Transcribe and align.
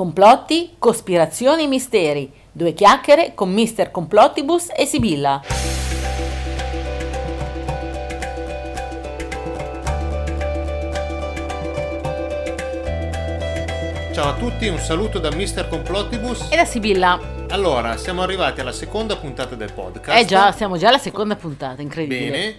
Complotti, 0.00 0.76
cospirazioni 0.78 1.64
e 1.64 1.66
misteri. 1.66 2.32
Due 2.50 2.72
chiacchiere 2.72 3.34
con 3.34 3.52
Mr. 3.52 3.90
Complottibus 3.90 4.68
e 4.74 4.86
Sibilla. 4.86 5.42
Ciao 14.14 14.28
a 14.30 14.34
tutti, 14.38 14.68
un 14.68 14.78
saluto 14.78 15.18
da 15.18 15.28
Mr. 15.34 15.68
Complottibus. 15.68 16.50
E 16.50 16.56
da 16.56 16.64
Sibilla. 16.64 17.20
Allora, 17.50 17.98
siamo 17.98 18.22
arrivati 18.22 18.62
alla 18.62 18.72
seconda 18.72 19.16
puntata 19.16 19.54
del 19.54 19.74
podcast. 19.74 20.18
Eh 20.18 20.24
già, 20.24 20.50
siamo 20.52 20.78
già 20.78 20.88
alla 20.88 20.96
seconda 20.96 21.36
puntata, 21.36 21.82
incredibile. 21.82 22.30
Bene. 22.30 22.54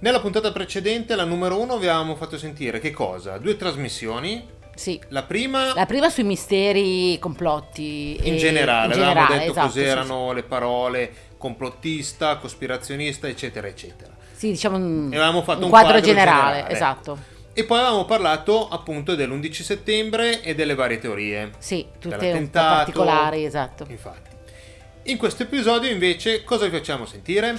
Nella 0.00 0.20
puntata 0.20 0.52
precedente, 0.52 1.16
la 1.16 1.24
numero 1.24 1.58
uno, 1.58 1.72
avevamo 1.72 2.16
fatto 2.16 2.36
sentire 2.36 2.80
che 2.80 2.90
cosa? 2.90 3.38
Due 3.38 3.56
trasmissioni. 3.56 4.55
Sì. 4.76 5.00
La 5.08 5.24
prima 5.24 5.74
La 5.74 5.86
prima 5.86 6.08
sui 6.08 6.22
misteri, 6.22 7.18
complotti. 7.18 8.18
in 8.22 8.34
e- 8.34 8.36
generale, 8.36 8.94
in 8.94 9.02
avevamo 9.02 9.12
generale, 9.14 9.38
detto 9.38 9.50
esatto, 9.50 9.66
cos'erano 9.66 10.32
le 10.32 10.42
parole 10.44 11.12
complottista, 11.38 12.36
cospirazionista, 12.36 13.26
eccetera, 13.26 13.66
eccetera. 13.66 14.14
Sì, 14.32 14.46
sì, 14.46 14.50
diciamo 14.50 14.76
un, 14.76 15.08
avevamo 15.08 15.42
fatto 15.42 15.64
un 15.64 15.70
quadro, 15.70 15.92
quadro 15.92 16.06
generale, 16.06 16.52
generale. 16.56 16.74
esatto. 16.74 17.18
E 17.54 17.64
poi 17.64 17.78
avevamo 17.78 18.04
parlato 18.04 18.68
appunto 18.68 19.14
dell'11 19.14 19.62
settembre 19.62 20.42
e 20.42 20.54
delle 20.54 20.74
varie 20.74 20.98
teorie. 20.98 21.52
Sì, 21.58 21.86
tutte 21.98 22.32
un 22.32 22.50
po' 22.50 22.58
particolari, 22.60 23.46
esatto. 23.46 23.86
Infatti. 23.88 24.28
In 25.04 25.16
questo 25.16 25.44
episodio 25.44 25.90
invece 25.90 26.44
cosa 26.44 26.66
vi 26.66 26.76
facciamo 26.76 27.06
sentire? 27.06 27.56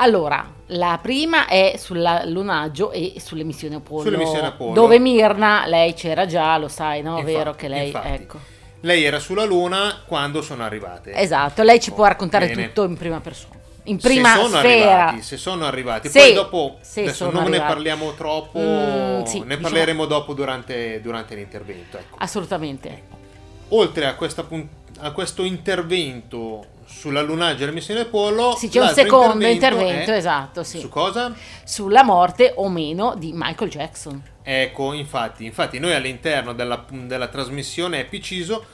Allora, 0.00 0.48
la 0.66 0.98
prima 1.02 1.46
è 1.46 1.74
sull'allunaggio 1.76 2.92
e 2.92 3.14
sulle 3.18 3.42
missioni 3.44 3.74
Apollo. 3.74 4.02
Sulle 4.02 4.16
missioni 4.16 4.46
Apollo. 4.46 4.72
Dove 4.74 4.98
Mirna, 4.98 5.66
lei 5.66 5.92
c'era 5.94 6.24
già, 6.26 6.56
lo 6.56 6.68
sai, 6.68 7.02
no? 7.02 7.18
Infatti, 7.18 7.32
Vero 7.34 7.54
che 7.54 7.68
lei, 7.68 7.86
infatti. 7.86 8.08
ecco. 8.08 8.38
Lei 8.82 9.02
era 9.02 9.18
sulla 9.18 9.44
Luna 9.44 10.02
quando 10.06 10.40
sono 10.40 10.62
arrivate. 10.62 11.12
Esatto, 11.14 11.62
lei 11.64 11.80
ci 11.80 11.90
può 11.90 12.04
raccontare 12.06 12.46
Bene. 12.46 12.66
tutto 12.68 12.84
in 12.84 12.96
prima 12.96 13.18
persona. 13.20 13.56
In 13.84 13.96
prima 13.98 14.34
se 14.34 14.40
sono 14.42 14.58
sfera. 14.58 14.90
arrivati, 15.06 15.22
se 15.22 15.36
sono 15.36 15.64
arrivati. 15.66 16.08
Sì, 16.10 16.18
Poi 16.18 16.32
dopo, 16.34 16.76
sì, 16.82 17.00
adesso 17.00 17.24
non 17.24 17.34
ne 17.44 17.48
arrivati. 17.56 17.72
parliamo 17.72 18.12
troppo, 18.14 18.58
Mm, 18.60 19.22
sì, 19.24 19.38
ne 19.40 19.44
diciamo- 19.46 19.62
parleremo 19.62 20.04
dopo 20.04 20.32
durante, 20.34 21.00
durante 21.00 21.34
l'intervento. 21.34 21.96
ecco. 21.98 22.16
Assolutamente. 22.18 23.02
Oltre 23.70 24.06
a, 24.06 24.14
questa 24.14 24.46
a 25.00 25.10
questo 25.10 25.42
intervento 25.42 26.64
sull'allunaggio 26.88 27.58
della 27.60 27.72
missione 27.72 28.00
Apollo, 28.00 28.56
Sì, 28.56 28.68
c'è 28.68 28.80
un 28.80 28.88
secondo 28.88 29.46
intervento, 29.46 30.10
è- 30.12 30.16
esatto, 30.16 30.62
sì. 30.64 30.78
Su 30.78 30.88
cosa? 30.88 31.34
Sulla 31.64 32.02
morte 32.02 32.52
o 32.56 32.68
meno 32.68 33.14
di 33.16 33.32
Michael 33.34 33.70
Jackson. 33.70 34.22
Ecco, 34.42 34.92
infatti, 34.94 35.44
infatti 35.44 35.78
noi 35.78 35.94
all'interno 35.94 36.54
della, 36.54 36.84
della 36.90 37.28
trasmissione 37.28 38.00
Epiciso 38.00 38.64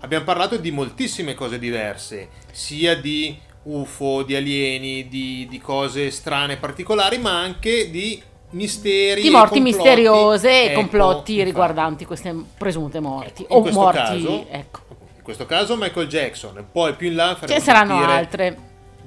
abbiamo 0.00 0.24
parlato 0.24 0.56
di 0.56 0.70
moltissime 0.70 1.34
cose 1.34 1.58
diverse, 1.58 2.28
sia 2.52 2.94
di 2.96 3.36
UFO, 3.64 4.22
di 4.22 4.36
alieni, 4.36 5.08
di, 5.08 5.46
di 5.50 5.58
cose 5.58 6.10
strane 6.10 6.56
particolari, 6.56 7.18
ma 7.18 7.38
anche 7.40 7.90
di 7.90 8.22
misteri. 8.50 9.22
Di 9.22 9.30
morti 9.30 9.60
misteriose 9.60 10.48
e 10.48 10.64
Ecco, 10.66 10.80
complotti 10.80 11.32
infatti. 11.32 11.42
riguardanti 11.42 12.04
queste 12.04 12.34
presunte 12.56 13.00
morti. 13.00 13.42
Ecco, 13.42 13.54
o 13.56 13.70
morti, 13.72 13.98
caso- 13.98 14.46
ecco. 14.50 14.80
In 15.26 15.32
questo 15.32 15.46
caso 15.46 15.74
Michael 15.78 16.06
Jackson, 16.06 16.66
poi 16.70 16.94
più 16.96 17.08
in 17.08 17.14
là 17.14 17.30
Ce 17.30 17.36
faremo 17.46 17.58
ne 17.58 17.64
saranno 17.64 18.04
altre. 18.04 18.56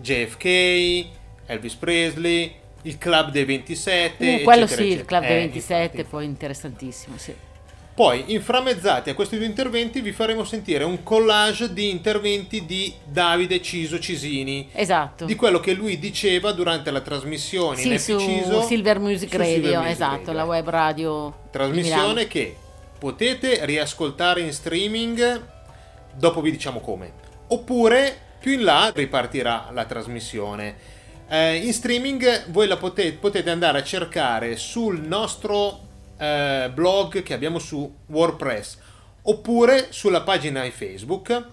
JFK, 0.02 1.06
Elvis 1.46 1.76
Presley, 1.76 2.56
il 2.82 2.98
Club 2.98 3.30
dei 3.30 3.46
27, 3.46 4.38
Uh, 4.40 4.42
quello 4.44 4.64
eccetera, 4.64 4.82
sì, 4.82 4.88
il 4.88 4.94
eccetera. 4.94 5.06
Club 5.20 5.22
dei 5.22 5.32
Eh, 5.38 5.40
27, 5.42 5.84
infatti. 5.84 6.04
poi 6.10 6.26
interessantissimo, 6.26 7.18
sì. 7.20 7.36
Poi, 7.94 8.24
inframmezzati 8.34 9.12
a 9.12 9.14
questi 9.14 9.38
due 9.38 9.46
interventi, 9.46 10.02
vi 10.02 10.12
faremo 10.12 10.44
sentire 10.44 10.84
un 10.84 11.04
collage 11.04 11.72
di 11.72 11.90
interventi 11.92 12.66
di 12.66 12.92
Davide 13.06 13.62
Ciso 13.62 14.00
Cisini, 14.00 14.70
Esatto. 14.74 15.26
di 15.26 15.36
quello 15.36 15.60
che 15.60 15.74
lui 15.74 16.00
diceva 16.00 16.52
durante 16.52 16.90
la 16.90 17.02
trasmissione 17.02 17.80
in 17.82 17.98
Sì, 18.00 18.00
su 18.00 18.12
Epiciso, 18.20 18.62
Silver 18.64 19.00
Music 19.00 19.34
Radio, 19.36 19.54
Silver 19.54 19.78
Music 19.78 19.92
esatto, 19.94 20.16
Radio, 20.16 20.34
la 20.34 20.42
ecco. 20.42 20.50
web 20.52 20.70
radio. 20.70 21.40
Trasmissione 21.52 22.28
che 22.28 22.56
potete 22.98 23.66
riascoltare 23.66 24.42
in 24.42 24.52
streaming, 24.54 25.56
dopo 26.18 26.42
vi 26.42 26.52
diciamo 26.52 26.80
come. 26.80 27.14
Oppure 27.48 28.18
più 28.40 28.52
in 28.54 28.64
là 28.64 28.92
ripartirà 28.94 29.70
la 29.72 29.86
trasmissione. 29.86 30.76
Eh, 31.30 31.56
in 31.58 31.74
streaming 31.74 32.50
voi 32.52 32.68
la 32.68 32.78
potete, 32.78 33.14
potete 33.14 33.50
andare 33.50 33.80
a 33.80 33.84
cercare 33.84 34.56
sul 34.56 35.00
nostro 35.02 35.80
eh, 36.18 36.70
blog 36.74 37.22
che 37.24 37.34
abbiamo 37.34 37.60
su 37.60 37.94
WordPress 38.08 38.78
oppure 39.24 39.88
sulla 39.90 40.22
pagina 40.22 40.64
di 40.64 40.72
Facebook. 40.72 41.46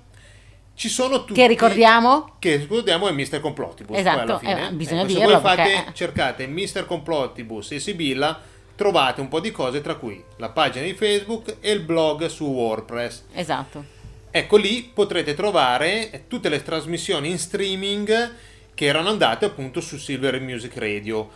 Ci 0.76 0.88
sono 0.88 1.20
tutti 1.24 1.34
Che 1.34 1.46
ricordiamo? 1.46 2.34
che 2.40 2.56
ricordiamo 2.56 3.08
è 3.08 3.12
Mr. 3.12 3.40
Complottibus. 3.40 3.96
Esatto, 3.96 4.40
eh, 4.40 4.70
bisogna 4.72 5.02
Ecco, 5.02 5.10
se 5.10 5.18
dirlo, 5.18 5.32
voi 5.32 5.40
fate, 5.40 5.62
perché- 5.62 5.92
cercate 5.94 6.46
Mr. 6.48 6.84
Complottibus 6.86 7.70
e 7.72 7.78
Sibilla, 7.78 8.40
trovate 8.74 9.20
un 9.20 9.28
po' 9.28 9.38
di 9.38 9.52
cose, 9.52 9.80
tra 9.80 9.94
cui 9.94 10.22
la 10.38 10.48
pagina 10.48 10.84
di 10.84 10.94
Facebook 10.94 11.56
e 11.60 11.70
il 11.70 11.80
blog 11.80 12.26
su 12.26 12.44
WordPress. 12.46 13.22
Esatto. 13.34 13.84
Ecco 14.36 14.56
lì 14.56 14.90
potrete 14.92 15.32
trovare 15.32 16.24
tutte 16.26 16.48
le 16.48 16.60
trasmissioni 16.60 17.30
in 17.30 17.38
streaming 17.38 18.34
che 18.74 18.84
erano 18.84 19.10
andate 19.10 19.44
appunto 19.44 19.80
su 19.80 19.96
Silver 19.96 20.40
Music 20.40 20.76
Radio. 20.76 21.30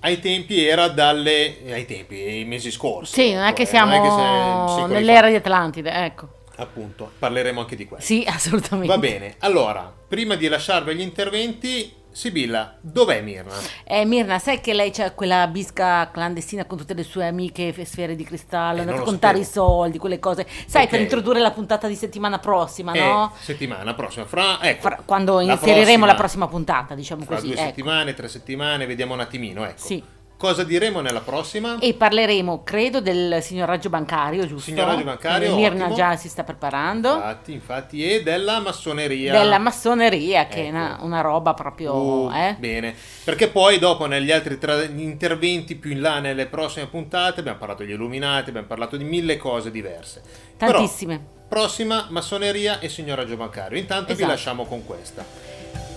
Ai 0.00 0.18
tempi 0.18 0.66
era 0.66 0.88
dalle... 0.88 1.58
ai 1.70 1.86
tempi, 1.86 2.20
ai 2.20 2.44
mesi 2.46 2.72
scorsi. 2.72 3.12
Sì, 3.12 3.32
non 3.32 3.44
è 3.44 3.50
ecco, 3.50 3.54
che 3.58 3.62
eh, 3.62 3.66
siamo 3.66 3.94
non 3.94 4.00
è 4.00 4.02
che 4.02 4.88
se- 4.88 4.92
nell'era 4.92 5.20
fa. 5.20 5.28
di 5.28 5.34
Atlantide, 5.36 5.92
ecco. 5.92 6.28
Appunto, 6.56 7.12
parleremo 7.16 7.60
anche 7.60 7.76
di 7.76 7.84
questo. 7.84 8.06
Sì, 8.06 8.24
assolutamente. 8.26 8.92
Va 8.92 8.98
bene, 8.98 9.36
allora, 9.38 9.94
prima 10.08 10.34
di 10.34 10.48
lasciarvi 10.48 10.92
gli 10.96 11.02
interventi, 11.02 11.94
Sibilla, 12.12 12.76
dov'è 12.80 13.20
Mirna? 13.20 13.52
Eh, 13.84 14.04
Mirna, 14.04 14.38
sai 14.38 14.60
che 14.60 14.74
lei 14.74 14.90
c'ha 14.90 15.12
quella 15.12 15.46
bisca 15.46 16.10
clandestina 16.10 16.64
con 16.64 16.76
tutte 16.76 16.92
le 16.94 17.04
sue 17.04 17.26
amiche 17.26 17.72
sfere 17.84 18.16
di 18.16 18.24
cristallo, 18.24 18.78
Eh, 18.78 18.80
andate 18.80 18.98
a 18.98 19.02
contare 19.02 19.38
i 19.38 19.44
sapevo. 19.44 19.66
soldi, 19.66 19.98
quelle 19.98 20.18
cose. 20.18 20.46
Sai, 20.66 20.84
Ok. 20.84 20.90
per 20.90 21.00
introdurre 21.00 21.38
la 21.40 21.52
puntata 21.52 21.86
di 21.86 21.94
settimana 21.94 22.38
prossima, 22.38 22.92
no? 22.92 23.32
Eh, 23.34 23.38
settimana 23.44 23.94
prossima, 23.94 24.24
fra, 24.26 24.60
ecco, 24.60 24.80
Fra- 24.88 25.02
quando 25.04 25.38
la 25.40 25.52
inseriremo 25.52 26.04
la 26.04 26.14
prossima 26.16 26.48
puntata, 26.48 26.94
diciamo 26.94 27.24
Fra 27.24 27.36
così. 27.36 27.46
due 27.48 27.56
ecco. 27.56 27.64
settimane, 27.66 28.14
tre 28.14 28.28
settimane, 28.28 28.86
vediamo 28.86 29.14
un 29.14 29.20
attimino, 29.20 29.64
ecco. 29.64 29.80
Sì. 29.80 30.02
Cosa 30.40 30.64
diremo 30.64 31.02
nella 31.02 31.20
prossima? 31.20 31.78
E 31.80 31.92
parleremo, 31.92 32.62
credo, 32.64 33.02
del 33.02 33.42
signoraggio 33.42 33.90
bancario, 33.90 34.46
giusto? 34.46 34.70
Signoraggio 34.70 35.04
bancario, 35.04 35.54
Mirna 35.54 35.82
ottimo. 35.82 35.96
già 35.96 36.16
si 36.16 36.30
sta 36.30 36.44
preparando. 36.44 37.12
Infatti, 37.12 37.52
infatti, 37.52 38.10
e 38.10 38.22
della 38.22 38.58
massoneria. 38.58 39.32
Della 39.38 39.58
massoneria, 39.58 40.46
che 40.46 40.62
è 40.62 40.66
Ecco. 40.68 40.70
una, 40.70 40.98
una 41.02 41.20
roba 41.20 41.52
proprio... 41.52 41.92
Uh, 41.94 42.30
eh? 42.32 42.56
Bene, 42.58 42.94
perché 43.22 43.48
poi 43.48 43.78
dopo 43.78 44.06
negli 44.06 44.30
altri 44.32 44.56
tra- 44.58 44.82
interventi 44.82 45.74
più 45.74 45.90
in 45.90 46.00
là 46.00 46.20
nelle 46.20 46.46
prossime 46.46 46.86
puntate 46.86 47.40
abbiamo 47.40 47.58
parlato 47.58 47.82
degli 47.82 47.92
illuminati, 47.92 48.48
abbiamo 48.48 48.66
parlato 48.66 48.96
di 48.96 49.04
mille 49.04 49.36
cose 49.36 49.70
diverse. 49.70 50.22
Però, 50.56 50.72
Tantissime. 50.72 51.22
prossima 51.50 52.06
massoneria 52.08 52.78
e 52.80 52.88
signoraggio 52.88 53.36
bancario. 53.36 53.76
Intanto 53.76 54.06
vi 54.06 54.12
Esatto. 54.12 54.30
lasciamo 54.30 54.64
con 54.64 54.86
questa. 54.86 55.22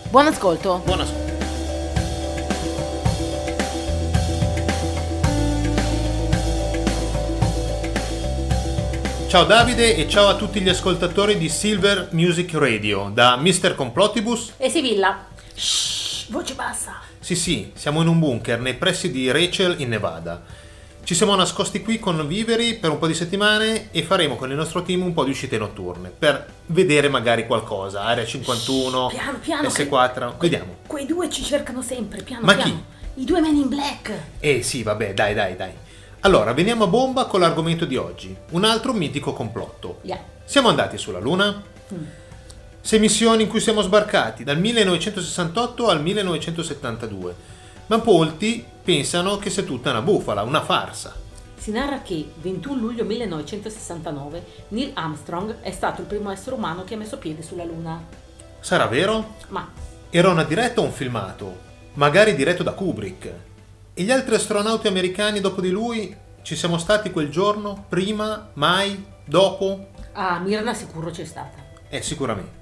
Buon 0.10 0.28
ascolto. 0.28 0.82
Buon 0.84 1.00
ascolto. 1.00 1.53
Ciao 9.34 9.46
Davide 9.46 9.96
e 9.96 10.08
ciao 10.08 10.28
a 10.28 10.36
tutti 10.36 10.62
gli 10.62 10.70
ascoltatori 10.70 11.40
di 11.40 11.50
Silver 11.50 12.10
Music 12.12 12.54
Radio 12.54 13.10
da 13.12 13.36
Mr. 13.36 13.74
Complottibus. 13.74 14.54
E 14.58 14.70
Sibilla. 14.70 15.26
Shh, 15.56 16.30
voce 16.30 16.54
bassa. 16.54 17.00
Sì, 17.20 17.34
sì, 17.34 17.72
siamo 17.74 18.04
in 18.04 18.10
un 18.10 18.20
bunker 18.20 18.60
nei 18.60 18.76
pressi 18.76 19.10
di 19.10 19.32
Rachel 19.32 19.80
in 19.80 19.90
Nevada. 19.90 20.44
Ci 21.04 21.16
siamo 21.16 21.34
nascosti 21.34 21.82
qui 21.82 21.98
con 21.98 22.28
viveri 22.28 22.76
per 22.76 22.92
un 22.92 23.00
po' 23.00 23.08
di 23.08 23.16
settimane 23.16 23.90
e 23.90 24.04
faremo 24.04 24.36
con 24.36 24.52
il 24.52 24.56
nostro 24.56 24.84
team 24.84 25.02
un 25.02 25.14
po' 25.14 25.24
di 25.24 25.32
uscite 25.32 25.58
notturne 25.58 26.10
per 26.16 26.48
vedere 26.68 27.10
magari 27.10 27.48
qualcosa. 27.48 28.04
Area 28.04 28.28
51, 28.28 29.08
Piano, 29.08 29.40
piano, 29.40 29.68
S4, 29.68 30.34
vediamo. 30.38 30.76
Quei 30.86 31.08
due 31.08 31.28
ci 31.32 31.42
cercano 31.42 31.82
sempre, 31.82 32.22
piano 32.22 32.46
Ma 32.46 32.54
piano. 32.54 32.84
I 33.16 33.26
due 33.26 33.42
men 33.42 33.56
in 33.56 33.68
black. 33.68 34.12
Eh 34.40 34.62
sì, 34.62 34.84
vabbè, 34.84 35.16
dai, 35.16 35.34
dai, 35.34 35.56
dai. 35.56 35.72
Allora, 36.26 36.54
veniamo 36.54 36.86
a 36.86 36.88
bomba 36.88 37.26
con 37.26 37.42
l'argomento 37.42 37.84
di 37.84 37.98
oggi, 37.98 38.34
un 38.52 38.64
altro 38.64 38.94
mitico 38.94 39.34
complotto. 39.34 40.00
Yeah. 40.04 40.24
Siamo 40.46 40.70
andati 40.70 40.98
sulla 40.98 41.20
Luna? 41.20 41.62
Sei 42.80 42.98
missioni 42.98 43.44
in 43.44 43.50
cui 43.50 43.60
siamo 43.60 43.82
sbarcati, 43.82 44.46
dal 44.46 44.58
1968 44.58 45.90
al 45.90 46.02
1972. 46.02 47.36
Ma 47.88 48.02
molti 48.02 48.66
pensano 48.84 49.36
che 49.36 49.50
sia 49.50 49.64
tutta 49.64 49.90
una 49.90 50.02
bufala, 50.02 50.44
una 50.44 50.64
farsa. 50.64 51.14
Si 51.58 51.72
narra 51.72 52.02
che 52.02 52.26
21 52.40 52.80
luglio 52.80 53.04
1969 53.04 54.46
Neil 54.70 54.92
Armstrong 54.94 55.60
è 55.60 55.72
stato 55.72 56.00
il 56.00 56.08
primo 56.08 56.32
essere 56.32 56.56
umano 56.56 56.86
che 56.86 56.94
ha 56.94 56.98
messo 56.98 57.18
piede 57.18 57.42
sulla 57.42 57.66
Luna. 57.66 58.02
Sarà 58.62 58.88
vero? 58.88 59.36
Ma 59.50 59.70
Era 60.10 60.30
una 60.30 60.44
diretta 60.46 60.80
o 60.80 60.86
un 60.86 60.94
filmato? 60.94 61.60
Magari 61.96 62.34
diretto 62.34 62.64
da 62.64 62.72
Kubrick. 62.72 63.52
E 63.96 64.02
gli 64.02 64.10
altri 64.10 64.34
astronauti 64.34 64.88
americani 64.88 65.40
dopo 65.40 65.62
di 65.62 65.70
lui? 65.70 66.18
Ci 66.42 66.56
siamo 66.56 66.80
stati 66.80 67.12
quel 67.12 67.30
giorno? 67.30 67.86
Prima? 67.88 68.50
Mai? 68.54 69.06
Dopo? 69.24 69.90
A 70.14 70.40
Mirna 70.40 70.74
sicuro 70.74 71.12
c'è 71.12 71.24
stata. 71.26 71.58
Eh, 71.90 72.02
sicuramente. 72.02 72.62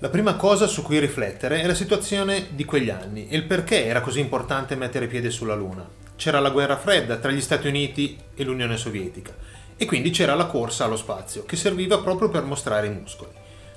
La 0.00 0.10
prima 0.10 0.36
cosa 0.36 0.66
su 0.66 0.82
cui 0.82 0.98
riflettere 0.98 1.62
è 1.62 1.66
la 1.66 1.72
situazione 1.72 2.48
di 2.50 2.66
quegli 2.66 2.90
anni 2.90 3.26
e 3.28 3.36
il 3.36 3.44
perché 3.44 3.86
era 3.86 4.02
così 4.02 4.20
importante 4.20 4.76
mettere 4.76 5.06
piede 5.06 5.30
sulla 5.30 5.54
Luna. 5.54 5.88
C'era 6.14 6.40
la 6.40 6.50
guerra 6.50 6.76
fredda 6.76 7.16
tra 7.16 7.30
gli 7.30 7.40
Stati 7.40 7.66
Uniti 7.66 8.18
e 8.34 8.44
l'Unione 8.44 8.76
Sovietica 8.76 9.34
e 9.78 9.86
quindi 9.86 10.10
c'era 10.10 10.34
la 10.34 10.44
corsa 10.44 10.84
allo 10.84 10.96
spazio 10.96 11.46
che 11.46 11.56
serviva 11.56 12.00
proprio 12.00 12.28
per 12.28 12.42
mostrare 12.42 12.88
i 12.88 12.92
muscoli. 12.92 13.30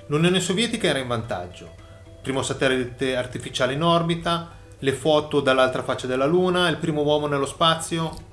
L'Unione 0.08 0.40
Sovietica 0.40 0.86
era 0.86 0.98
in 0.98 1.08
vantaggio. 1.08 1.74
Primo 2.20 2.42
satellite 2.42 3.16
artificiale 3.16 3.72
in 3.72 3.82
orbita, 3.82 4.56
le 4.78 4.92
foto 4.92 5.40
dall'altra 5.40 5.82
faccia 5.82 6.06
della 6.06 6.26
Luna, 6.26 6.68
il 6.68 6.76
primo 6.76 7.02
uomo 7.02 7.26
nello 7.26 7.46
spazio, 7.46 8.26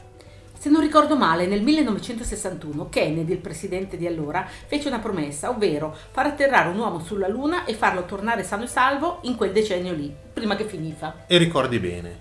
se 0.66 0.72
non 0.72 0.82
ricordo 0.82 1.16
male, 1.16 1.46
nel 1.46 1.62
1961 1.62 2.90
Kennedy, 2.90 3.34
il 3.34 3.38
presidente 3.38 3.98
di 3.98 4.08
allora, 4.08 4.48
fece 4.66 4.88
una 4.88 4.98
promessa, 4.98 5.52
ovvero 5.52 5.96
far 6.10 6.26
atterrare 6.26 6.70
un 6.70 6.80
uomo 6.80 7.00
sulla 7.02 7.28
Luna 7.28 7.66
e 7.66 7.76
farlo 7.76 8.06
tornare 8.06 8.42
sano 8.42 8.64
e 8.64 8.68
salvo 8.68 9.20
in 9.24 9.36
quel 9.36 9.52
decennio 9.52 9.94
lì, 9.94 10.12
prima 10.34 10.56
che 10.56 10.66
finiva. 10.66 11.26
E 11.28 11.38
ricordi 11.38 11.78
bene. 11.78 12.20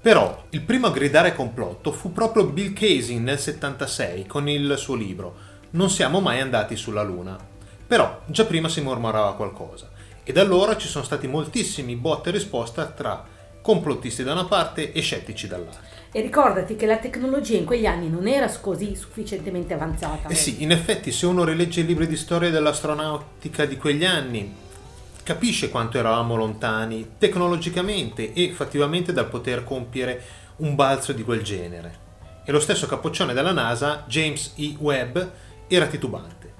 Però 0.00 0.46
il 0.50 0.62
primo 0.62 0.88
a 0.88 0.90
gridare 0.90 1.32
complotto 1.32 1.92
fu 1.92 2.12
proprio 2.12 2.46
Bill 2.46 2.72
Casey 2.72 3.18
nel 3.18 3.38
76 3.38 4.26
con 4.26 4.48
il 4.48 4.74
suo 4.78 4.96
libro 4.96 5.36
Non 5.70 5.88
siamo 5.88 6.20
mai 6.20 6.40
andati 6.40 6.74
sulla 6.74 7.02
Luna. 7.02 7.38
Però 7.86 8.22
già 8.26 8.46
prima 8.46 8.68
si 8.68 8.80
mormorava 8.80 9.34
qualcosa 9.34 9.90
e 10.24 10.32
da 10.32 10.40
allora 10.40 10.76
ci 10.76 10.88
sono 10.88 11.04
stati 11.04 11.28
moltissimi 11.28 11.94
botte 11.94 12.30
e 12.30 12.32
risposta 12.32 12.86
tra 12.86 13.24
complottisti 13.66 14.22
da 14.22 14.30
una 14.30 14.44
parte 14.44 14.92
e 14.92 15.00
scettici 15.00 15.48
dall'altra. 15.48 15.80
E 16.12 16.20
ricordati 16.20 16.76
che 16.76 16.86
la 16.86 16.98
tecnologia 16.98 17.56
in 17.56 17.64
quegli 17.64 17.84
anni 17.84 18.08
non 18.08 18.28
era 18.28 18.48
così 18.60 18.94
sufficientemente 18.94 19.74
avanzata. 19.74 20.28
Eh 20.28 20.36
sì, 20.36 20.62
in 20.62 20.70
effetti 20.70 21.10
se 21.10 21.26
uno 21.26 21.42
rilegge 21.42 21.80
i 21.80 21.84
libri 21.84 22.06
di 22.06 22.16
storia 22.16 22.48
dell'astronautica 22.48 23.64
di 23.64 23.76
quegli 23.76 24.04
anni, 24.04 24.54
capisce 25.24 25.68
quanto 25.68 25.98
eravamo 25.98 26.36
lontani 26.36 27.14
tecnologicamente 27.18 28.32
e 28.32 28.52
fattivamente 28.52 29.12
dal 29.12 29.28
poter 29.28 29.64
compiere 29.64 30.22
un 30.58 30.76
balzo 30.76 31.12
di 31.12 31.24
quel 31.24 31.42
genere. 31.42 32.04
E 32.44 32.52
lo 32.52 32.60
stesso 32.60 32.86
capoccione 32.86 33.34
della 33.34 33.50
NASA, 33.50 34.04
James 34.06 34.52
E. 34.54 34.76
Webb, 34.78 35.18
era 35.66 35.86
titubante. 35.86 36.54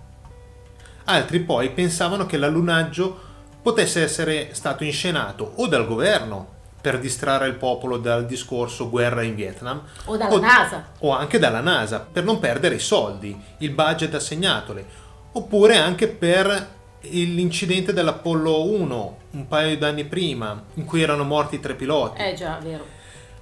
Altri 1.05 1.39
poi 1.39 1.71
pensavano 1.71 2.27
che 2.27 2.37
l'allunaggio 2.37 3.21
potesse 3.63 4.03
essere 4.03 4.49
stato 4.55 4.83
inscenato 4.83 5.53
o 5.55 5.69
dal 5.69 5.87
governo 5.87 6.55
per 6.87 7.01
distrarre 7.01 7.49
il 7.49 7.57
popolo 7.57 7.99
dal 7.99 8.27
discorso 8.27 8.89
guerra 8.89 9.23
in 9.23 9.35
Vietnam. 9.35 9.83
O 10.05 10.17
dalla 10.17 10.33
o, 10.33 10.39
NASA. 10.39 10.87
O 11.01 11.11
anche 11.11 11.41
dalla 11.41 11.59
NASA, 11.59 11.99
per 11.99 12.23
non 12.23 12.39
perdere 12.39 12.77
i 12.77 12.79
soldi, 12.79 13.37
il 13.59 13.71
budget 13.71 14.15
assegnatole. 14.15 14.87
Oppure 15.33 15.79
anche 15.79 16.07
per 16.07 16.75
l'incidente 17.01 17.93
dell'Apollo 17.93 18.63
1, 18.67 19.19
un 19.33 19.49
paio 19.49 19.77
d'anni 19.77 20.05
prima, 20.05 20.63
in 20.75 20.85
cui 20.85 21.03
erano 21.03 21.25
morti 21.25 21.59
tre 21.59 21.75
piloti. 21.75 22.23
Eh 22.23 22.35
già, 22.35 22.61
vero. 22.63 22.87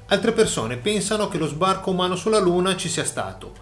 Altre 0.07 0.33
persone 0.33 0.79
pensano 0.79 1.29
che 1.29 1.37
lo 1.37 1.47
sbarco 1.47 1.91
umano 1.91 2.17
sulla 2.17 2.39
Luna 2.39 2.77
ci 2.77 2.89
sia 2.89 3.05
stato, 3.05 3.53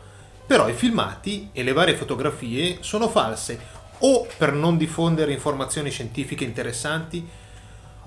però 0.46 0.68
i 0.68 0.74
filmati 0.74 1.48
e 1.50 1.64
le 1.64 1.72
varie 1.72 1.96
fotografie 1.96 2.76
sono 2.82 3.08
false 3.08 3.58
o 3.98 4.28
per 4.36 4.52
non 4.52 4.76
diffondere 4.76 5.32
informazioni 5.32 5.90
scientifiche 5.90 6.44
interessanti 6.44 7.28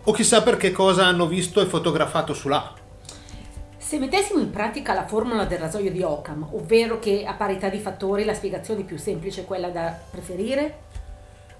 o 0.05 0.11
chissà 0.11 0.41
per 0.41 0.57
che 0.57 0.71
cosa 0.71 1.05
hanno 1.05 1.27
visto 1.27 1.61
e 1.61 1.65
fotografato 1.65 2.33
sull'A. 2.33 2.73
Se 3.77 3.99
mettessimo 3.99 4.39
in 4.39 4.49
pratica 4.49 4.93
la 4.93 5.05
formula 5.05 5.45
del 5.45 5.59
rasoio 5.59 5.91
di 5.91 6.01
Occam, 6.01 6.47
ovvero 6.53 6.97
che 6.97 7.23
a 7.25 7.33
parità 7.33 7.69
di 7.69 7.77
fattori 7.77 8.23
la 8.23 8.33
spiegazione 8.33 8.83
più 8.83 8.97
semplice 8.97 9.41
è 9.41 9.45
quella 9.45 9.69
da 9.69 9.95
preferire? 10.09 10.79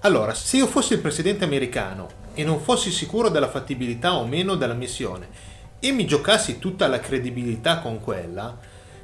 Allora, 0.00 0.34
se 0.34 0.56
io 0.56 0.66
fossi 0.66 0.92
il 0.92 1.00
presidente 1.00 1.44
americano 1.44 2.08
e 2.34 2.44
non 2.44 2.60
fossi 2.60 2.90
sicuro 2.90 3.28
della 3.28 3.48
fattibilità 3.48 4.14
o 4.14 4.26
meno 4.26 4.56
della 4.56 4.74
missione 4.74 5.28
e 5.78 5.92
mi 5.92 6.06
giocassi 6.06 6.58
tutta 6.58 6.86
la 6.86 7.00
credibilità 7.00 7.78
con 7.78 8.00
quella, 8.00 8.56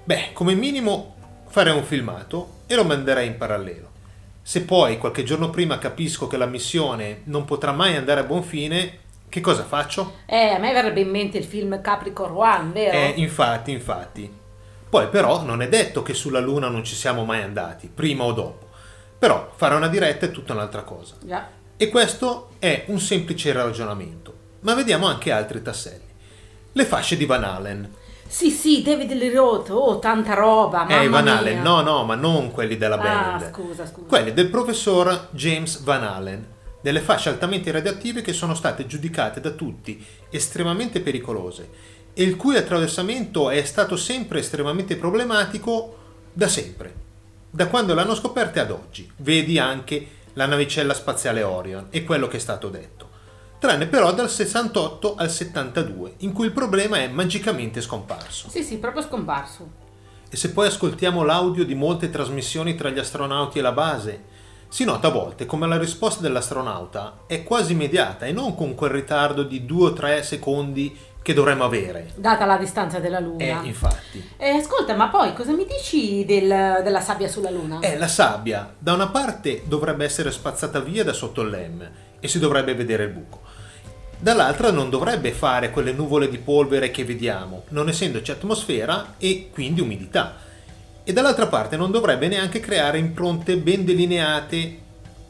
beh, 0.04 0.30
come 0.32 0.54
minimo 0.54 1.14
farei 1.46 1.76
un 1.76 1.84
filmato 1.84 2.60
e 2.66 2.74
lo 2.74 2.84
manderei 2.84 3.26
in 3.26 3.36
parallelo. 3.36 3.90
Se 4.42 4.62
poi 4.62 4.98
qualche 4.98 5.22
giorno 5.22 5.50
prima 5.50 5.78
capisco 5.78 6.26
che 6.26 6.36
la 6.36 6.46
missione 6.46 7.20
non 7.24 7.44
potrà 7.44 7.72
mai 7.72 7.96
andare 7.96 8.20
a 8.20 8.24
buon 8.24 8.42
fine, 8.42 8.98
che 9.32 9.40
cosa 9.40 9.64
faccio? 9.64 10.16
Eh, 10.26 10.50
a 10.50 10.58
me 10.58 10.74
verrebbe 10.74 11.00
in 11.00 11.08
mente 11.08 11.38
il 11.38 11.44
film 11.44 11.80
Capricorn 11.80 12.36
One, 12.36 12.70
vero? 12.70 12.92
Eh, 12.92 13.14
infatti, 13.16 13.72
infatti. 13.72 14.30
Poi 14.90 15.08
però 15.08 15.42
non 15.42 15.62
è 15.62 15.70
detto 15.70 16.02
che 16.02 16.12
sulla 16.12 16.38
Luna 16.38 16.68
non 16.68 16.84
ci 16.84 16.94
siamo 16.94 17.24
mai 17.24 17.40
andati, 17.40 17.90
prima 17.92 18.24
o 18.24 18.32
dopo. 18.32 18.68
Però 19.18 19.50
fare 19.56 19.74
una 19.74 19.88
diretta 19.88 20.26
è 20.26 20.30
tutta 20.30 20.52
un'altra 20.52 20.82
cosa. 20.82 21.14
Già. 21.24 21.48
E 21.78 21.88
questo 21.88 22.50
è 22.58 22.84
un 22.88 23.00
semplice 23.00 23.54
ragionamento. 23.54 24.34
Ma 24.60 24.74
vediamo 24.74 25.06
anche 25.06 25.32
altri 25.32 25.62
tasselli. 25.62 26.12
Le 26.72 26.84
fasce 26.84 27.16
di 27.16 27.24
Van 27.24 27.44
Allen. 27.44 27.90
Sì, 28.26 28.50
sì, 28.50 28.82
David 28.82 29.12
Lee 29.12 29.34
Roth, 29.34 29.70
oh, 29.70 29.98
tanta 29.98 30.34
roba. 30.34 30.86
Eh, 30.88 31.08
Van 31.08 31.24
mia. 31.24 31.38
Allen, 31.38 31.62
no, 31.62 31.80
no, 31.80 32.04
ma 32.04 32.16
non 32.16 32.50
quelli 32.50 32.76
della 32.76 32.98
band. 32.98 33.42
Ah, 33.44 33.48
scusa, 33.50 33.86
scusa. 33.86 34.06
Quelli 34.06 34.34
del 34.34 34.50
professor 34.50 35.28
James 35.30 35.82
Van 35.82 36.04
Allen 36.04 36.51
delle 36.82 37.00
fasce 37.00 37.30
altamente 37.30 37.70
radioattive 37.70 38.20
che 38.20 38.34
sono 38.34 38.54
state 38.54 38.86
giudicate 38.86 39.40
da 39.40 39.50
tutti 39.50 40.04
estremamente 40.28 41.00
pericolose 41.00 41.70
e 42.12 42.22
il 42.24 42.36
cui 42.36 42.56
attraversamento 42.56 43.48
è 43.48 43.64
stato 43.64 43.96
sempre 43.96 44.40
estremamente 44.40 44.96
problematico 44.96 45.96
da 46.32 46.48
sempre, 46.48 46.94
da 47.50 47.68
quando 47.68 47.94
l'hanno 47.94 48.14
scoperte 48.14 48.60
ad 48.60 48.70
oggi. 48.70 49.10
Vedi 49.16 49.58
anche 49.58 50.20
la 50.34 50.46
navicella 50.46 50.94
spaziale 50.94 51.42
Orion 51.42 51.86
e 51.90 52.04
quello 52.04 52.28
che 52.28 52.36
è 52.36 52.40
stato 52.40 52.68
detto. 52.68 53.10
Tranne 53.58 53.86
però 53.86 54.12
dal 54.12 54.28
68 54.28 55.14
al 55.14 55.30
72, 55.30 56.14
in 56.18 56.32
cui 56.32 56.46
il 56.46 56.52
problema 56.52 56.98
è 56.98 57.06
magicamente 57.06 57.80
scomparso. 57.80 58.50
Sì, 58.50 58.64
sì, 58.64 58.78
proprio 58.78 59.02
scomparso. 59.02 59.80
E 60.28 60.36
se 60.36 60.50
poi 60.50 60.66
ascoltiamo 60.66 61.22
l'audio 61.22 61.64
di 61.64 61.74
molte 61.74 62.10
trasmissioni 62.10 62.74
tra 62.74 62.90
gli 62.90 62.98
astronauti 62.98 63.58
e 63.58 63.62
la 63.62 63.72
base, 63.72 64.24
si 64.72 64.84
nota 64.84 65.08
a 65.08 65.10
volte 65.10 65.44
come 65.44 65.66
la 65.66 65.76
risposta 65.76 66.22
dell'astronauta 66.22 67.24
è 67.26 67.42
quasi 67.42 67.72
immediata 67.72 68.24
e 68.24 68.32
non 68.32 68.54
con 68.54 68.74
quel 68.74 68.90
ritardo 68.90 69.42
di 69.42 69.66
2 69.66 69.84
o 69.84 69.92
3 69.92 70.22
secondi 70.22 70.98
che 71.20 71.34
dovremmo 71.34 71.64
avere. 71.64 72.12
Data 72.14 72.46
la 72.46 72.56
distanza 72.56 72.98
della 72.98 73.20
Luna. 73.20 73.44
Eh, 73.44 73.66
infatti. 73.66 74.26
Eh, 74.38 74.48
ascolta, 74.48 74.94
ma 74.94 75.10
poi 75.10 75.34
cosa 75.34 75.52
mi 75.52 75.66
dici 75.66 76.24
del, 76.24 76.80
della 76.82 77.00
sabbia 77.02 77.28
sulla 77.28 77.50
Luna? 77.50 77.80
Eh, 77.80 77.98
la 77.98 78.08
sabbia, 78.08 78.74
da 78.78 78.94
una 78.94 79.08
parte 79.08 79.60
dovrebbe 79.66 80.06
essere 80.06 80.30
spazzata 80.30 80.80
via 80.80 81.04
da 81.04 81.12
sotto 81.12 81.42
il 81.42 81.50
LEM 81.50 81.90
e 82.18 82.26
si 82.26 82.38
dovrebbe 82.38 82.74
vedere 82.74 83.04
il 83.04 83.10
buco. 83.10 83.42
Dall'altra 84.18 84.70
non 84.70 84.88
dovrebbe 84.88 85.32
fare 85.32 85.70
quelle 85.70 85.92
nuvole 85.92 86.30
di 86.30 86.38
polvere 86.38 86.90
che 86.90 87.04
vediamo, 87.04 87.64
non 87.68 87.90
essendoci 87.90 88.30
atmosfera 88.30 89.16
e 89.18 89.50
quindi 89.52 89.82
umidità 89.82 90.48
e 91.04 91.12
dall'altra 91.12 91.46
parte 91.48 91.76
non 91.76 91.90
dovrebbe 91.90 92.28
neanche 92.28 92.60
creare 92.60 92.98
impronte 92.98 93.56
ben 93.56 93.84
delineate 93.84 94.80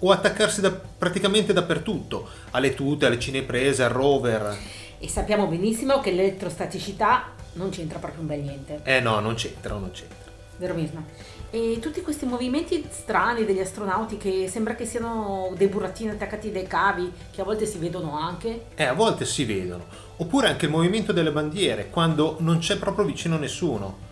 o 0.01 0.11
attaccarsi 0.11 0.61
da, 0.61 0.71
praticamente 0.71 1.53
dappertutto, 1.53 2.29
alle 2.51 2.75
tute, 2.75 3.07
alle 3.07 3.19
cineprese, 3.19 3.85
al 3.85 3.91
rover. 3.91 4.57
E 4.99 5.09
sappiamo 5.09 5.47
benissimo 5.47 6.01
che 6.01 6.11
l'elettrostaticità 6.11 7.33
non 7.55 7.71
c'entra 7.71 7.99
proprio 7.99 8.21
un 8.21 8.27
bel 8.27 8.41
niente. 8.41 8.81
Eh 8.83 9.01
no, 9.01 9.21
non 9.21 9.35
c'entra, 9.35 9.75
non 9.75 9.91
c'entra. 9.93 10.31
Vero 10.59 10.75
Mirna? 10.75 11.05
E 11.51 11.79
tutti 11.81 12.01
questi 12.03 12.25
movimenti 12.25 12.85
strani 12.91 13.45
degli 13.45 13.61
astronauti 13.61 14.17
che 14.17 14.49
sembra 14.49 14.75
che 14.75 14.87
siano 14.87 15.53
dei 15.57 15.69
burattini 15.69 16.11
attaccati 16.11 16.51
dai 16.51 16.67
cavi, 16.67 17.11
che 17.31 17.41
a 17.41 17.45
volte 17.45 17.67
si 17.67 17.79
vedono 17.79 18.19
anche. 18.19 18.67
Eh, 18.75 18.85
a 18.85 18.93
volte 18.93 19.25
si 19.25 19.45
vedono. 19.45 19.85
Oppure 20.17 20.49
anche 20.49 20.67
il 20.67 20.71
movimento 20.71 21.13
delle 21.13 21.31
bandiere, 21.31 21.89
quando 21.91 22.37
non 22.41 22.59
c'è 22.59 22.77
proprio 22.77 23.05
vicino 23.05 23.39
nessuno 23.39 24.11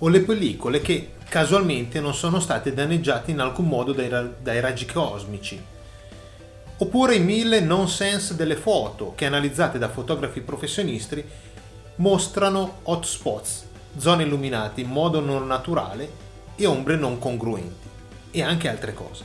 o 0.00 0.08
le 0.08 0.20
pellicole 0.20 0.80
che 0.80 1.12
casualmente 1.28 2.00
non 2.00 2.14
sono 2.14 2.40
state 2.40 2.74
danneggiate 2.74 3.30
in 3.30 3.40
alcun 3.40 3.66
modo 3.66 3.92
dai, 3.92 4.10
dai 4.42 4.60
raggi 4.60 4.84
cosmici. 4.84 5.62
Oppure 6.78 7.14
i 7.14 7.20
mille 7.20 7.60
nonsense 7.60 8.34
delle 8.34 8.56
foto 8.56 9.12
che 9.14 9.26
analizzate 9.26 9.78
da 9.78 9.88
fotografi 9.88 10.40
professionisti 10.40 11.22
mostrano 11.96 12.78
hotspots, 12.84 13.66
zone 13.98 14.22
illuminate 14.22 14.80
in 14.80 14.88
modo 14.88 15.20
non 15.20 15.46
naturale 15.46 16.10
e 16.56 16.64
ombre 16.66 16.96
non 16.96 17.18
congruenti 17.18 17.88
e 18.30 18.42
anche 18.42 18.68
altre 18.68 18.94
cose. 18.94 19.24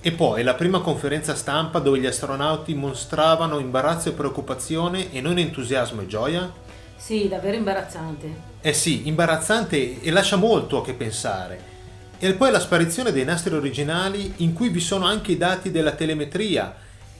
E 0.00 0.12
poi 0.12 0.42
la 0.42 0.54
prima 0.54 0.80
conferenza 0.80 1.34
stampa 1.34 1.78
dove 1.78 1.98
gli 1.98 2.06
astronauti 2.06 2.74
mostravano 2.74 3.58
imbarazzo 3.58 4.08
e 4.08 4.12
preoccupazione 4.12 5.12
e 5.12 5.20
non 5.20 5.38
entusiasmo 5.38 6.02
e 6.02 6.06
gioia? 6.06 6.52
Sì, 6.96 7.28
davvero 7.28 7.56
imbarazzante. 7.56 8.52
Eh 8.60 8.72
sì, 8.72 9.06
imbarazzante 9.08 10.00
e 10.00 10.10
lascia 10.10 10.36
molto 10.36 10.80
a 10.80 10.84
che 10.84 10.94
pensare. 10.94 11.72
E 12.18 12.32
poi 12.34 12.50
la 12.50 12.60
sparizione 12.60 13.12
dei 13.12 13.24
nastri 13.24 13.54
originali 13.54 14.34
in 14.36 14.52
cui 14.52 14.68
vi 14.68 14.80
sono 14.80 15.04
anche 15.04 15.32
i 15.32 15.36
dati 15.36 15.70
della 15.70 15.92
telemetria 15.92 16.74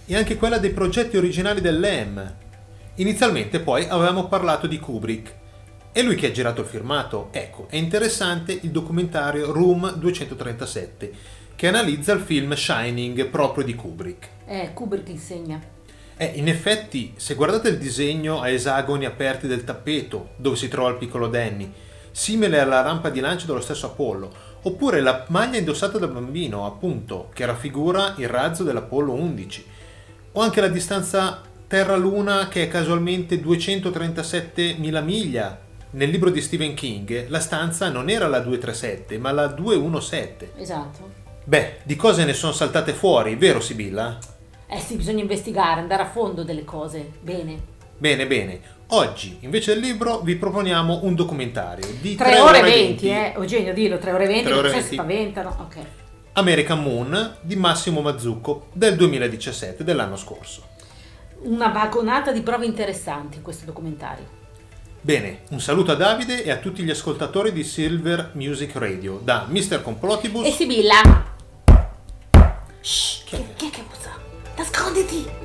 e 0.07 0.17
anche 0.17 0.37
quella 0.37 0.59
dei 0.59 0.71
progetti 0.71 1.17
originali 1.17 1.61
dell'EM. 1.61 2.35
Inizialmente 2.97 3.61
poi 3.61 3.87
avevamo 3.89 4.29
parlato 4.29 4.67
di 4.67 4.79
Kubrick. 4.79 5.35
È 5.93 6.03
lui 6.03 6.15
che 6.15 6.29
ha 6.29 6.33
girato 6.33 6.63
il 6.63 6.67
firmato. 6.67 7.29
Ecco, 7.33 7.67
è 7.69 7.77
interessante 7.77 8.53
il 8.53 8.71
documentario 8.71 9.53
Room 9.53 9.95
237, 9.97 11.11
che 11.55 11.65
che 11.65 11.69
analizza 11.69 12.13
il 12.13 12.21
film 12.21 12.53
Shining 12.55 13.27
proprio 13.27 13.65
di 13.65 13.75
Kubrick. 13.75 14.29
Eh, 14.47 14.73
Kubrick 14.75 15.09
insegna. 15.09 15.61
Eh, 16.17 16.33
in 16.37 16.49
effetti, 16.49 17.15
se 17.17 17.35
guardate 17.35 17.69
il 17.69 17.79
disegno 17.79 18.41
a 18.41 18.49
esagoni 18.49 19.05
aperti 19.05 19.47
del 19.47 19.65
tappeto, 19.65 20.31
dove 20.37 20.57
si 20.57 20.69
trova 20.69 20.91
il 20.91 20.97
piccolo 20.97 21.27
Danny, 21.29 21.73
simile 22.13 22.61
alla 22.61 22.83
rampa 22.83 23.11
di 23.11 23.19
lancio 23.19 23.47
dello 23.47 23.61
stesso 23.61 23.87
Apollo, 23.87 24.33
oppure 24.63 25.01
la 25.01 25.25
maglia 25.29 25.59
indossata 25.59 25.99
dal 25.99 26.13
bambino, 26.13 26.67
appunto, 26.67 27.31
che 27.35 27.45
raffigura 27.45 28.15
il 28.19 28.29
razzo 28.29 28.63
dell'Apollo 28.63 29.13
11, 29.13 29.67
o 30.33 30.41
anche 30.41 30.61
la 30.61 30.69
distanza 30.69 31.43
Terra-Luna 31.67 32.47
che 32.49 32.63
è 32.63 32.69
casualmente 32.69 33.43
237.000 33.43 35.03
miglia. 35.03 35.59
Nel 35.91 36.11
libro 36.11 36.31
di 36.31 36.41
Stephen 36.41 36.75
King 36.75 37.29
la 37.29 37.41
stanza 37.41 37.89
non 37.89 38.09
era 38.09 38.29
la 38.29 38.39
237, 38.39 39.19
ma 39.19 39.33
la 39.33 39.49
217. 39.49 40.53
Esatto. 40.57 41.11
Beh, 41.45 41.79
di 41.83 41.97
cose 41.97 42.25
ne 42.25 42.33
sono 42.33 42.53
saltate 42.53 42.93
fuori, 42.93 43.35
vero 43.35 43.61
Sibilla? 43.61 44.19
Eh 44.67 44.81
sì, 44.81 44.97
bisogna 44.97 45.21
investigare, 45.23 45.81
andare 45.81 46.03
a 46.03 46.07
fondo 46.07 46.43
delle 46.43 46.65
cose. 46.65 47.13
Bene. 47.21 47.73
Bene, 47.97 48.27
bene. 48.27 48.61
Oggi, 48.89 49.39
invece 49.41 49.73
del 49.75 49.83
libro, 49.83 50.21
vi 50.21 50.37
proponiamo 50.37 51.01
un 51.05 51.15
documentario 51.15 51.87
di 52.01 52.15
3 52.15 52.39
ore 52.41 52.59
e 52.59 52.63
20, 52.63 53.09
eh. 53.09 53.33
Eugenio, 53.35 53.73
dillo, 53.73 53.99
3 53.99 54.13
ore 54.13 54.25
e 54.25 54.27
20, 54.27 54.43
Tre 54.45 54.53
ore 54.53 54.69
e 54.69 54.73
perché 54.73 54.77
20. 54.81 54.89
si 54.89 54.95
spaventano. 54.95 55.57
Ok. 55.61 55.77
American 56.33 56.83
Moon 56.83 57.37
di 57.41 57.57
Massimo 57.57 58.01
Mazzucco 58.01 58.67
del 58.73 58.97
2017, 58.97 59.85
dell'anno 59.85 60.17
scorso. 60.17 60.67
Una 61.43 61.69
vagonata 61.69 62.33
di 62.33 62.41
prove 62.41 62.67
interessanti 62.67 63.37
in 63.37 63.43
questo 63.43 63.65
documentario. 63.67 64.43
Bene, 65.01 65.41
un 65.51 65.61
saluto 65.61 65.93
a 65.93 65.95
Davide 65.95 66.43
e 66.43 66.51
a 66.51 66.57
tutti 66.57 66.83
gli 66.83 66.91
ascoltatori 66.91 67.53
di 67.53 67.63
Silver 67.63 68.31
Music 68.35 68.75
Radio 68.77 69.21
da 69.23 69.47
Mr. 69.49 69.83
Complotibus 69.83 70.47
E 70.47 70.51
Sibilla. 70.51 71.33
Shh, 72.81 73.25
chi, 73.25 73.37
chi 73.57 73.67
è 73.67 73.71
che 73.71 73.83
puzza? 73.89 74.04
Nasconditi! 74.57 75.43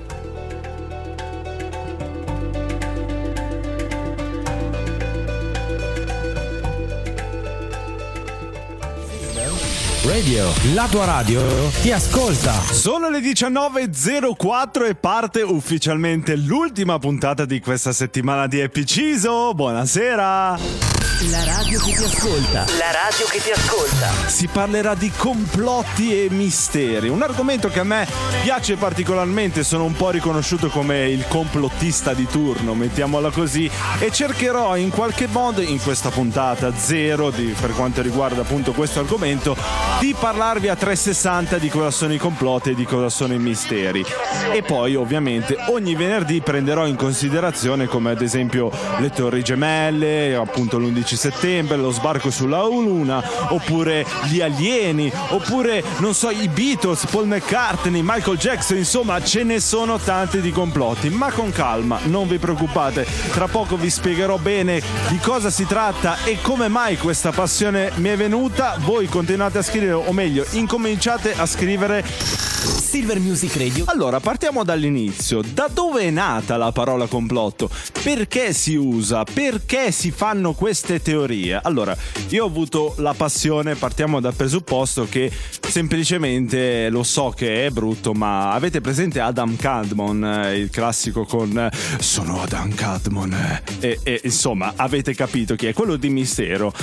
Radio, 10.04 10.48
la 10.74 10.88
tua 10.90 11.06
radio 11.06 11.42
ti 11.82 11.92
ascolta. 11.92 12.54
Sono 12.54 13.10
le 13.10 13.20
19.04 13.20 14.88
e 14.88 14.96
parte 14.96 15.42
ufficialmente 15.42 16.36
l'ultima 16.36 17.00
puntata 17.00 17.46
di 17.46 17.60
questa 17.60 17.92
settimana 17.92 18.48
di 18.48 18.60
Epiciso. 18.60 19.54
Buonasera! 19.54 20.99
La 21.24 21.44
radio 21.44 21.78
che 21.82 21.92
ti 21.92 22.02
ascolta. 22.02 22.60
La 22.78 22.92
radio 22.94 23.26
che 23.30 23.42
ti 23.42 23.52
ascolta. 23.52 24.08
Si 24.30 24.48
parlerà 24.48 24.96
di 24.96 25.12
complotti 25.12 26.18
e 26.18 26.30
misteri, 26.30 27.10
un 27.10 27.22
argomento 27.22 27.68
che 27.68 27.82
a 27.82 27.84
me 27.84 28.08
piace 28.42 28.78
particolarmente, 28.78 29.66
sono 29.66 29.84
un 29.84 29.92
po' 29.92 30.12
riconosciuto 30.12 30.70
come 30.70 31.10
il 31.10 31.28
complottista 31.28 32.14
di 32.14 32.26
turno, 32.26 32.74
mettiamola 32.74 33.32
così, 33.32 33.70
e 34.00 34.14
cercherò 34.14 34.78
in 34.78 34.92
qualche 34.92 35.28
modo 35.28 35.60
in 35.60 35.82
questa 35.82 36.10
puntata 36.10 36.74
zero 36.78 37.32
di, 37.32 37.54
per 37.60 37.72
quanto 37.72 38.02
riguarda 38.02 38.40
appunto 38.40 38.72
questo 38.72 39.02
argomento 39.02 39.58
di 40.00 40.16
parlarvi 40.18 40.70
a 40.70 40.76
360 40.76 41.58
di 41.58 41.68
cosa 41.68 41.92
sono 41.92 42.14
i 42.14 42.18
complotti 42.18 42.70
e 42.70 42.76
di 42.76 42.86
cosa 42.86 43.10
sono 43.10 43.34
i 43.34 43.38
misteri. 43.38 44.06
E 44.54 44.62
poi 44.62 44.96
ovviamente 44.96 45.58
ogni 45.68 45.94
venerdì 45.96 46.40
prenderò 46.40 46.88
in 46.88 46.96
considerazione 46.96 47.86
come 47.88 48.12
ad 48.12 48.22
esempio 48.22 48.72
le 49.00 49.10
torri 49.10 49.44
gemelle, 49.44 50.36
appunto 50.36 50.80
l'11 50.80 51.04
settembre, 51.16 51.76
lo 51.76 51.92
sbarco 51.92 52.32
sulla 52.32 52.64
Luna, 52.64 53.22
oppure 53.50 54.06
gli 54.30 54.40
alieni, 54.42 55.12
oppure 55.30 55.84
non 55.98 56.14
so 56.14 56.30
i 56.30 56.48
Beatles, 56.48 57.06
Paul 57.08 57.28
McCartney, 57.28 58.02
Michael 58.02 58.38
Jackson, 58.38 58.78
insomma 58.78 59.22
ce 59.22 59.44
ne 59.44 59.60
sono 59.60 59.98
tanti 59.98 60.40
di 60.40 60.52
complotti, 60.52 61.10
ma 61.10 61.30
con 61.32 61.52
calma, 61.52 62.00
non 62.04 62.28
vi 62.28 62.38
preoccupate, 62.38 63.06
tra 63.32 63.48
poco 63.48 63.76
vi 63.76 63.90
spiegherò 63.90 64.38
bene 64.38 64.82
di 65.10 65.18
cosa 65.18 65.50
si 65.50 65.66
tratta 65.66 66.24
e 66.24 66.40
come 66.42 66.70
mai 66.70 66.98
questa 66.98 67.32
passione 67.32 67.92
mi 67.96 68.10
è 68.10 68.16
venuta, 68.16 68.78
voi 68.80 69.08
continuate 69.08 69.58
a 69.58 69.62
scrivere, 69.62 69.89
o 69.98 70.14
meglio, 70.14 70.46
incominciate 70.52 71.34
a 71.36 71.46
scrivere 71.46 72.49
Silver 72.90 73.20
Music 73.20 73.56
Radio. 73.56 73.84
allora, 73.86 74.20
partiamo 74.20 74.64
dall'inizio. 74.64 75.44
Da 75.54 75.70
dove 75.72 76.02
è 76.02 76.10
nata 76.10 76.58
la 76.58 76.72
parola 76.72 77.06
complotto? 77.06 77.70
Perché 78.02 78.52
si 78.52 78.74
usa? 78.74 79.24
Perché 79.26 79.92
si 79.92 80.10
fanno 80.10 80.54
queste 80.54 81.00
teorie? 81.00 81.60
Allora, 81.62 81.96
io 82.30 82.46
ho 82.46 82.48
avuto 82.48 82.96
la 82.98 83.14
passione, 83.14 83.76
partiamo 83.76 84.20
dal 84.20 84.34
presupposto 84.34 85.06
che 85.08 85.32
semplicemente 85.68 86.90
lo 86.90 87.04
so 87.04 87.30
che 87.30 87.68
è 87.68 87.70
brutto, 87.70 88.14
ma 88.14 88.54
avete 88.54 88.82
presente 88.82 89.20
Adam 89.20 89.56
Cadmon, 89.56 90.24
eh, 90.24 90.58
il 90.58 90.72
classico 90.72 91.26
con 91.26 91.56
eh, 91.56 91.72
sono 92.00 92.42
Adam 92.42 92.74
Cadmon 92.74 93.62
e, 93.82 94.00
e 94.02 94.22
insomma, 94.24 94.74
avete 94.76 95.14
capito 95.14 95.54
chi 95.54 95.68
è, 95.68 95.74
quello 95.74 95.96
di 95.96 96.10
mistero. 96.10 96.74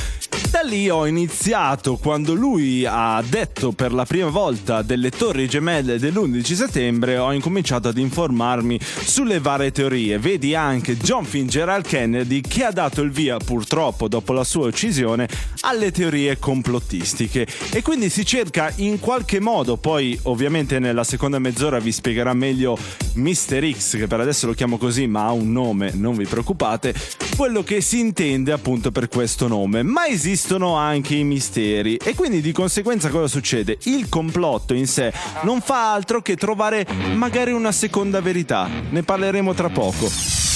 Da 0.50 0.60
lì 0.60 0.88
ho 0.88 1.04
iniziato 1.06 1.96
quando 1.96 2.32
lui 2.32 2.86
ha 2.86 3.20
detto 3.28 3.72
per 3.72 3.92
la 3.92 4.04
prima 4.04 4.28
volta 4.28 4.82
delle 4.82 5.10
torri 5.10 5.48
gemelle 5.48 5.95
dell'11 5.98 6.54
settembre, 6.54 7.18
ho 7.18 7.32
incominciato 7.32 7.88
ad 7.88 7.98
informarmi 7.98 8.78
sulle 8.80 9.40
varie 9.40 9.72
teorie. 9.72 10.18
Vedi 10.18 10.54
anche 10.54 10.96
John 10.96 11.24
Fitzgerald 11.24 11.86
Kennedy 11.86 12.40
che 12.40 12.64
ha 12.64 12.70
dato 12.70 13.02
il 13.02 13.10
via 13.10 13.36
purtroppo 13.38 14.08
dopo 14.08 14.32
la 14.32 14.44
sua 14.44 14.66
uccisione 14.66 15.28
alle 15.60 15.90
teorie 15.92 16.38
complottistiche 16.38 17.46
e 17.70 17.82
quindi 17.82 18.10
si 18.10 18.24
cerca 18.24 18.72
in 18.76 18.98
qualche 19.00 19.40
modo, 19.40 19.76
poi 19.76 20.18
ovviamente 20.24 20.78
nella 20.78 21.04
seconda 21.04 21.38
mezz'ora 21.38 21.78
vi 21.78 21.92
spiegherà 21.92 22.34
meglio 22.34 22.78
Mr. 23.14 23.72
X 23.72 23.96
che 23.96 24.06
per 24.06 24.20
adesso 24.20 24.46
lo 24.46 24.52
chiamo 24.52 24.78
così 24.78 25.06
ma 25.06 25.24
ha 25.24 25.32
un 25.32 25.52
nome, 25.52 25.92
non 25.94 26.16
vi 26.16 26.26
preoccupate, 26.26 26.94
quello 27.36 27.62
che 27.62 27.80
si 27.80 27.98
intende 27.98 28.52
appunto 28.52 28.90
per 28.90 29.08
questo 29.08 29.48
nome, 29.48 29.82
ma 29.82 30.06
esistono 30.06 30.74
anche 30.74 31.14
i 31.14 31.24
misteri 31.24 31.96
e 31.96 32.14
quindi 32.14 32.40
di 32.40 32.52
conseguenza 32.52 33.08
cosa 33.08 33.26
succede? 33.26 33.78
Il 33.84 34.08
complotto 34.08 34.74
in 34.74 34.86
sé 34.86 35.12
non 35.42 35.60
fa 35.60 35.85
altro 35.92 36.22
che 36.22 36.36
trovare 36.36 36.86
magari 37.14 37.52
una 37.52 37.72
seconda 37.72 38.20
verità, 38.20 38.68
ne 38.90 39.02
parleremo 39.02 39.54
tra 39.54 39.68
poco. 39.68 40.55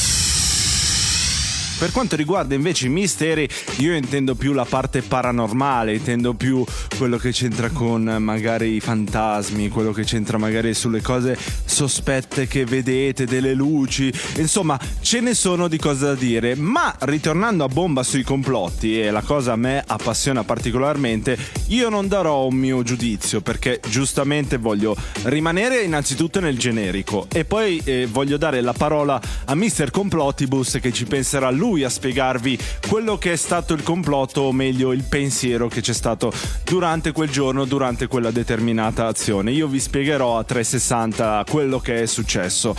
Per 1.81 1.93
quanto 1.93 2.15
riguarda 2.15 2.55
invece 2.55 2.87
i 2.87 2.91
misteri, 2.91 3.49
io 3.79 3.95
intendo 3.95 4.35
più 4.35 4.53
la 4.53 4.67
parte 4.67 5.01
paranormale, 5.01 5.95
intendo 5.95 6.35
più 6.35 6.63
quello 6.99 7.17
che 7.17 7.33
c'entra 7.33 7.71
con 7.71 8.03
magari 8.21 8.75
i 8.75 8.81
fantasmi, 8.81 9.71
quello 9.71 9.91
che 9.91 10.05
c'entra 10.05 10.37
magari 10.37 10.75
sulle 10.75 11.01
cose 11.01 11.39
sospette 11.65 12.47
che 12.47 12.67
vedete, 12.67 13.25
delle 13.25 13.55
luci, 13.55 14.13
insomma 14.37 14.79
ce 15.01 15.21
ne 15.21 15.33
sono 15.33 15.69
di 15.69 15.79
cose 15.79 16.05
da 16.05 16.15
dire. 16.15 16.55
Ma 16.55 16.95
ritornando 16.99 17.65
a 17.65 17.69
bomba 17.69 18.03
sui 18.03 18.25
complotti, 18.25 19.01
e 19.01 19.11
la 19.11 19.23
cosa 19.23 19.53
a 19.53 19.57
me 19.57 19.83
appassiona 19.87 20.45
particolarmente, 20.45 21.39
io 21.69 21.89
non 21.89 22.09
darò 22.09 22.45
un 22.45 22.57
mio 22.57 22.83
giudizio 22.83 23.41
perché 23.41 23.81
giustamente 23.89 24.59
voglio 24.59 24.95
rimanere 25.23 25.81
innanzitutto 25.81 26.41
nel 26.41 26.59
generico 26.59 27.27
e 27.33 27.47
poi 27.47 27.81
eh, 27.85 28.07
voglio 28.07 28.37
dare 28.37 28.61
la 28.61 28.75
parola 28.75 29.19
a 29.47 29.55
Mr. 29.55 29.91
Complotibus 29.91 30.77
che 30.79 30.93
ci 30.93 31.07
penserà 31.07 31.51
lui 31.51 31.69
a 31.79 31.89
spiegarvi 31.89 32.59
quello 32.89 33.17
che 33.17 33.33
è 33.33 33.37
stato 33.37 33.73
il 33.73 33.83
complotto 33.83 34.43
o 34.43 34.53
meglio 34.53 34.93
il 34.93 35.05
pensiero 35.05 35.69
che 35.69 35.81
c'è 35.81 35.93
stato 35.93 36.33
durante 36.65 37.13
quel 37.13 37.31
giorno, 37.31 37.65
durante 37.65 38.09
quella 38.09 38.31
determinata 38.31 39.07
azione. 39.07 39.53
Io 39.53 39.69
vi 39.69 39.79
spiegherò 39.79 40.39
a 40.39 40.45
360 40.45 41.45
quello 41.49 41.79
che 41.79 42.03
è 42.03 42.07
successo. 42.07 42.75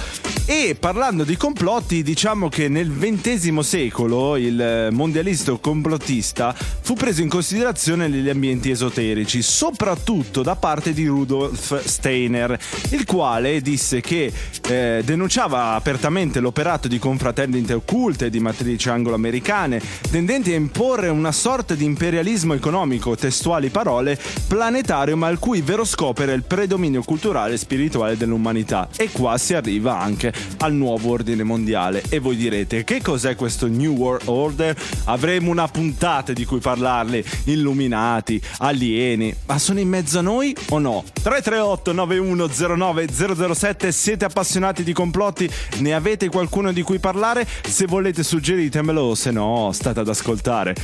E 0.45 0.75
parlando 0.77 1.23
di 1.23 1.37
complotti, 1.37 2.03
diciamo 2.03 2.49
che 2.49 2.67
nel 2.67 2.91
XX 2.91 3.59
secolo 3.59 4.35
il 4.35 4.89
mondialista 4.91 5.55
complottista 5.59 6.53
fu 6.53 6.93
preso 6.93 7.21
in 7.21 7.29
considerazione 7.29 8.07
negli 8.07 8.29
ambienti 8.29 8.69
esoterici, 8.69 9.41
soprattutto 9.41 10.41
da 10.41 10.55
parte 10.55 10.93
di 10.93 11.05
Rudolf 11.05 11.83
Steiner, 11.85 12.57
il 12.89 13.05
quale 13.05 13.61
disse 13.61 14.01
che 14.01 14.31
eh, 14.67 15.01
denunciava 15.03 15.73
apertamente 15.73 16.39
l'operato 16.39 16.87
di 16.87 16.99
confraternite 16.99 17.73
occulte 17.73 18.29
di 18.29 18.39
matrici 18.81 18.89
anglo-americane, 18.89 19.81
tendenti 20.09 20.51
a 20.51 20.55
imporre 20.55 21.09
una 21.09 21.31
sorta 21.31 21.75
di 21.75 21.85
imperialismo 21.85 22.53
economico, 22.53 23.15
testuali 23.15 23.69
parole, 23.69 24.17
planetario, 24.47 25.15
ma 25.15 25.29
il 25.29 25.37
cui 25.37 25.61
vero 25.61 25.85
scopo 25.85 26.23
era 26.23 26.33
il 26.33 26.43
predominio 26.43 27.03
culturale 27.03 27.53
e 27.53 27.57
spirituale 27.57 28.17
dell'umanità. 28.17 28.89
E 28.97 29.09
qua 29.11 29.37
si 29.37 29.53
arriva 29.53 29.99
anche 29.99 30.33
al 30.59 30.73
nuovo 30.73 31.11
ordine 31.11 31.43
mondiale. 31.43 32.03
E 32.09 32.19
voi 32.19 32.35
direte, 32.35 32.83
che 32.83 33.01
cos'è 33.01 33.35
questo 33.35 33.67
New 33.67 33.93
World 33.93 34.27
Order? 34.27 34.75
Avremo 35.05 35.51
una 35.51 35.67
puntata 35.67 36.33
di 36.33 36.45
cui 36.45 36.59
parlarne, 36.59 37.23
illuminati, 37.45 38.41
alieni, 38.59 39.33
ma 39.45 39.59
sono 39.59 39.79
in 39.79 39.89
mezzo 39.89 40.19
a 40.19 40.21
noi 40.21 40.55
o 40.69 40.79
no? 40.79 41.03
338 41.21 41.91
9109 41.91 43.07
007 43.53 43.91
siete 43.91 44.25
appassionati 44.25 44.83
di 44.83 44.93
complotti? 44.93 45.49
Ne 45.79 45.93
avete 45.93 46.29
qualcuno 46.29 46.71
di 46.71 46.81
cui 46.81 46.99
parlare? 46.99 47.47
Se 47.67 47.85
volete 47.85 48.23
suggerite 48.23 48.70
ditemelo, 48.71 49.15
se 49.15 49.31
no 49.31 49.71
state 49.73 49.99
ad 49.99 50.07
ascoltare. 50.07 50.75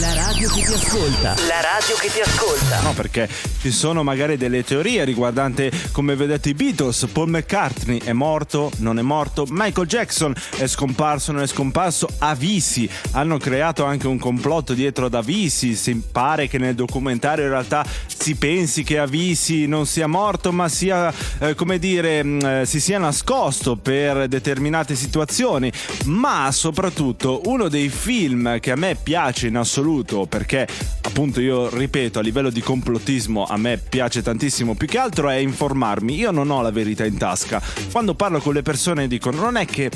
La 0.00 0.14
radio 0.14 0.48
che 0.48 0.62
ti 0.62 0.72
ascolta. 0.72 1.34
La 1.46 1.60
radio 1.60 1.94
che 2.00 2.08
ti 2.10 2.18
ascolta. 2.18 2.80
No, 2.80 2.94
perché 2.94 3.28
ci 3.60 3.70
sono 3.70 4.02
magari 4.02 4.38
delle 4.38 4.64
teorie 4.64 5.04
riguardanti, 5.04 5.70
come 5.92 6.16
vedete, 6.16 6.48
i 6.48 6.54
Beatles. 6.54 7.06
Paul 7.12 7.28
McCartney 7.28 8.00
è 8.02 8.12
morto, 8.12 8.70
non 8.78 8.98
è 8.98 9.02
morto. 9.02 9.44
Michael 9.50 9.86
Jackson 9.86 10.34
è 10.56 10.66
scomparso, 10.66 11.32
non 11.32 11.42
è 11.42 11.46
scomparso. 11.46 12.08
Avisi 12.18 12.88
hanno 13.10 13.36
creato 13.36 13.84
anche 13.84 14.06
un 14.06 14.18
complotto 14.18 14.72
dietro 14.72 15.06
ad 15.06 15.14
Avisi. 15.14 15.74
Si 15.76 15.94
pare 16.10 16.48
che 16.48 16.56
nel 16.56 16.74
documentario 16.74 17.44
in 17.44 17.50
realtà 17.50 17.84
si 18.06 18.36
pensi 18.36 18.84
che 18.84 18.98
Avisi 18.98 19.66
non 19.66 19.84
sia 19.84 20.06
morto, 20.06 20.50
ma 20.50 20.68
sia, 20.70 21.12
eh, 21.40 21.54
come 21.54 21.78
dire, 21.78 22.22
mh, 22.22 22.46
eh, 22.46 22.62
si 22.64 22.80
sia 22.80 22.98
nascosto 22.98 23.76
per 23.76 24.28
determinate 24.28 24.94
situazioni. 24.94 25.70
Ma 26.06 26.50
soprattutto 26.50 26.93
uno 27.00 27.68
dei 27.68 27.88
film 27.88 28.60
che 28.60 28.70
a 28.70 28.76
me 28.76 28.96
piace 29.00 29.48
in 29.48 29.56
assoluto 29.56 30.26
perché 30.26 30.66
appunto 31.02 31.40
io 31.40 31.68
ripeto 31.74 32.18
a 32.18 32.22
livello 32.22 32.50
di 32.50 32.60
complottismo 32.60 33.44
a 33.44 33.56
me 33.56 33.78
piace 33.78 34.22
tantissimo 34.22 34.74
più 34.74 34.86
che 34.86 34.98
altro 34.98 35.28
è 35.28 35.36
informarmi. 35.36 36.14
Io 36.14 36.30
non 36.30 36.50
ho 36.50 36.62
la 36.62 36.70
verità 36.70 37.04
in 37.04 37.16
tasca. 37.16 37.60
Quando 37.90 38.14
parlo 38.14 38.40
con 38.40 38.54
le 38.54 38.62
persone 38.62 39.08
dicono 39.08 39.40
non 39.40 39.56
è 39.56 39.64
che 39.64 39.90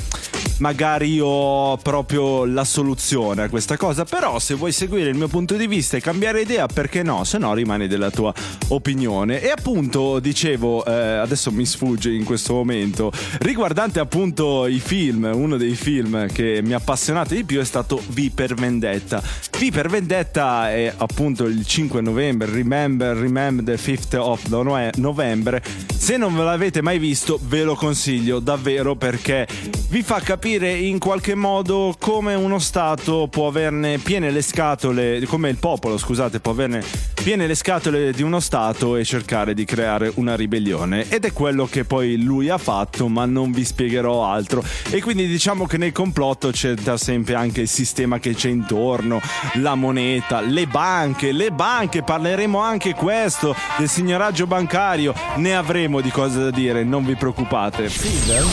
magari 0.59 1.13
io 1.13 1.25
ho 1.25 1.77
proprio 1.77 2.43
la 2.45 2.65
soluzione 2.65 3.43
a 3.43 3.49
questa 3.49 3.77
cosa 3.77 4.03
però 4.03 4.39
se 4.39 4.55
vuoi 4.55 4.73
seguire 4.73 5.09
il 5.09 5.15
mio 5.15 5.29
punto 5.29 5.55
di 5.55 5.67
vista 5.67 5.95
e 5.95 6.01
cambiare 6.01 6.41
idea 6.41 6.67
perché 6.67 7.01
no? 7.01 7.23
Se 7.23 7.37
no 7.37 7.53
rimani 7.53 7.87
della 7.87 8.09
tua 8.09 8.33
opinione. 8.69 9.41
E 9.41 9.49
appunto 9.49 10.19
dicevo 10.19 10.83
eh, 10.85 10.91
adesso 10.91 11.51
mi 11.51 11.65
sfugge 11.65 12.11
in 12.11 12.23
questo 12.23 12.53
momento 12.53 13.11
riguardante 13.39 13.99
appunto 13.99 14.67
i 14.67 14.79
film 14.79 15.29
uno 15.33 15.57
dei 15.57 15.75
film 15.75 16.27
che 16.27 16.61
mi 16.63 16.73
ha 16.73 16.79
appassionato 16.89 17.35
di 17.35 17.43
più 17.43 17.59
è 17.59 17.65
stato 17.65 18.01
V 18.07 18.31
per 18.31 18.55
Vendetta. 18.55 19.21
V 19.21 19.69
per 19.71 19.89
Vendetta 19.89 20.71
è 20.71 20.91
appunto 20.97 21.43
il 21.45 21.63
5 21.63 22.01
novembre 22.01 22.49
remember 22.51 23.15
remember 23.15 23.63
the 23.63 23.75
5th 23.75 24.17
of 24.17 24.47
novembre. 24.95 25.61
Se 25.95 26.17
non 26.17 26.35
ve 26.35 26.43
l'avete 26.43 26.81
mai 26.81 26.97
visto 26.97 27.39
ve 27.43 27.61
lo 27.61 27.75
consiglio 27.75 28.39
davvero 28.39 28.95
perché 28.95 29.47
vi 29.89 30.01
fa 30.01 30.19
capire 30.21 30.73
in 30.73 30.97
qualche 30.97 31.35
modo 31.35 31.95
come 31.99 32.33
uno 32.33 32.57
Stato 32.57 33.27
può 33.29 33.47
averne 33.47 33.99
piene 33.99 34.31
le 34.31 34.41
scatole, 34.41 35.23
come 35.27 35.49
il 35.49 35.57
popolo, 35.57 35.95
scusate, 35.95 36.39
può 36.39 36.51
averne 36.51 36.83
piene 37.29 37.45
le 37.45 37.53
scatole 37.53 38.11
di 38.11 38.23
uno 38.23 38.39
Stato 38.39 38.95
e 38.95 39.05
cercare 39.05 39.53
di 39.53 39.63
creare 39.63 40.11
una 40.15 40.35
ribellione. 40.35 41.07
Ed 41.09 41.25
è 41.25 41.31
quello 41.31 41.67
che 41.67 41.85
poi 41.85 42.19
lui 42.19 42.49
ha 42.49 42.57
fatto, 42.57 43.07
ma 43.07 43.25
non 43.25 43.51
vi 43.51 43.63
spiegherò 43.63 44.25
altro. 44.25 44.63
E 44.89 44.99
quindi 44.99 45.27
diciamo 45.27 45.67
che 45.67 45.77
nel 45.77 45.91
complotto 45.91 46.49
c'è 46.49 46.73
da 46.73 46.97
sempre 46.97 47.35
anche 47.35 47.61
il 47.61 47.67
sistema 47.67 48.17
che 48.17 48.33
c'è 48.33 48.49
intorno, 48.49 49.21
la 49.57 49.75
moneta, 49.75 50.41
le 50.41 50.65
banche, 50.65 51.31
le 51.31 51.51
banche, 51.51 52.01
parleremo 52.01 52.57
anche 52.57 52.95
questo 52.95 53.55
del 53.77 53.87
signoraggio 53.87 54.47
bancario, 54.47 55.13
ne 55.35 55.55
avremo 55.55 56.01
di 56.01 56.09
cose 56.09 56.39
da 56.39 56.49
dire, 56.49 56.83
non 56.83 57.05
vi 57.05 57.13
preoccupate. 57.13 57.89
Silver 57.89 58.43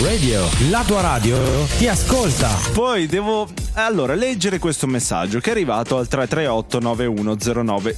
Radio. 0.00 0.48
La 0.70 0.82
tua 0.84 1.00
radio 1.00 1.36
ti 1.76 1.86
ascolta. 1.86 2.48
Poi 2.72 3.06
devo 3.06 3.46
allora 3.74 4.14
leggere 4.14 4.58
questo 4.58 4.86
messaggio 4.86 5.40
che 5.40 5.48
è 5.48 5.52
arrivato 5.52 5.96
al 5.96 6.08
338 6.08 6.80
9109 6.80 7.96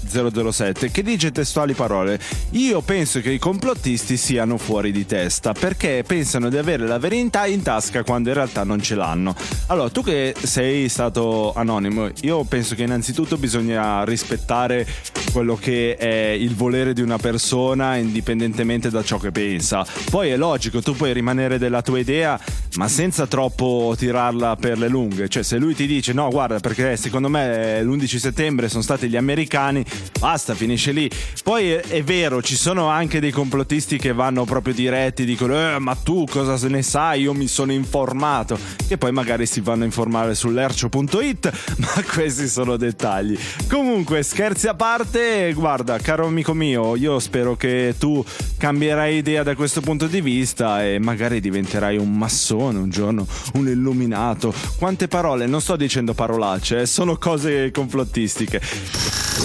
007 0.53 0.91
che 0.91 1.03
dice 1.03 1.33
testuali 1.33 1.75
parole. 1.75 2.21
Io 2.51 2.81
penso 2.81 3.21
che 3.21 3.31
i 3.31 3.39
complottisti 3.39 4.17
siano 4.17 4.57
fuori 4.57 4.93
di 4.93 5.05
testa 5.05 5.53
perché 5.53 6.05
pensano 6.07 6.49
di 6.49 6.59
avere 6.59 6.87
la 6.87 6.99
verità 6.99 7.47
in 7.47 7.63
tasca 7.63 8.05
quando 8.05 8.29
in 8.29 8.35
realtà 8.35 8.63
non 8.65 8.81
ce 8.81 8.95
l'hanno. 8.95 9.35
Allora, 9.67 9.91
tu 9.91 10.03
che 10.03 10.35
sei 10.41 10.89
stato 10.89 11.53
anonimo, 11.55 12.09
io 12.23 12.45
penso 12.45 12.75
che 12.75 12.83
innanzitutto 12.83 13.37
bisogna 13.37 14.05
rispettare 14.05 14.87
quello 15.33 15.57
che 15.57 15.97
è 15.97 16.29
il 16.29 16.55
volere 16.55 16.93
di 16.93 17.03
una 17.03 17.19
persona 17.19 17.97
indipendentemente 17.97 18.91
da 18.91 19.03
ciò 19.03 19.19
che 19.19 19.33
pensa. 19.33 19.85
Poi 20.11 20.31
è 20.31 20.37
logico, 20.37 20.81
tu 20.81 20.95
puoi 20.95 21.13
rimanere 21.13 21.59
della 21.59 21.83
tua 21.83 21.99
idea, 21.99 22.39
ma 22.77 22.87
senza 22.89 23.27
troppo 23.27 23.95
tirarla 23.97 24.57
per 24.57 24.79
le 24.79 24.89
lunghe. 24.89 25.29
Cioè, 25.29 25.43
se 25.43 25.59
lui 25.65 25.75
ti 25.75 25.87
dice 25.87 26.13
no, 26.13 26.29
guarda, 26.29 26.61
perché 26.61 26.97
secondo 26.97 27.29
me 27.29 27.83
l'11 27.83 28.17
settembre 28.19 28.69
sono 28.69 28.83
stati 28.83 29.09
gli 29.09 29.17
americani, 29.17 29.85
basta, 30.21 30.55
finisce 30.55 30.93
lì. 30.93 31.11
Poi 31.43 31.71
è, 31.71 31.81
è 31.81 32.03
vero, 32.05 32.43
ci 32.43 32.55
sono 32.55 32.89
anche 32.89 33.19
dei 33.19 33.31
complottisti 33.31 33.97
che 33.97 34.13
vanno 34.13 34.45
proprio 34.45 34.75
diretti, 34.75 35.25
dicono 35.25 35.57
eh, 35.59 35.79
ma 35.79 35.95
tu 35.95 36.27
cosa 36.29 36.57
se 36.57 36.69
ne 36.69 36.83
sai? 36.83 37.23
Io 37.23 37.33
mi 37.33 37.49
sono 37.49 37.73
informato. 37.73 38.59
Che 38.87 38.99
poi 38.99 39.13
magari 39.13 39.47
si 39.47 39.61
vanno 39.61 39.83
a 39.83 39.87
informare 39.87 40.35
sull'ercio.it, 40.35 41.53
ma 41.79 42.05
questi 42.13 42.47
sono 42.47 42.77
dettagli. 42.77 43.39
Comunque, 43.69 44.23
scherzi 44.23 44.69
a 44.69 44.75
parte, 44.75 45.53
guarda, 45.55 45.99
caro 45.99 46.27
amico 46.27 46.53
mio, 46.53 46.95
io 46.97 47.19
spero 47.19 47.57
che 47.57 47.95
tu 47.99 48.23
cambierai 48.59 49.17
idea 49.17 49.43
da 49.43 49.55
questo 49.55 49.81
punto 49.81 50.07
di 50.07 50.21
vista 50.21 50.85
e 50.85 50.99
magari 50.99 51.41
diventerai 51.41 51.97
un 51.97 52.17
massone 52.17 52.79
un 52.79 52.91
giorno, 52.91 53.27
un 53.55 53.69
illuminato. 53.69 54.53
Quante 54.79 55.09
parole, 55.09 55.47
non 55.55 55.63
sto 55.63 55.77
dicendo 55.77 56.15
parolacce, 56.15 56.81
eh, 56.81 56.87
sono 56.87 57.17
cose 57.17 57.71
complottistiche. 57.71 58.61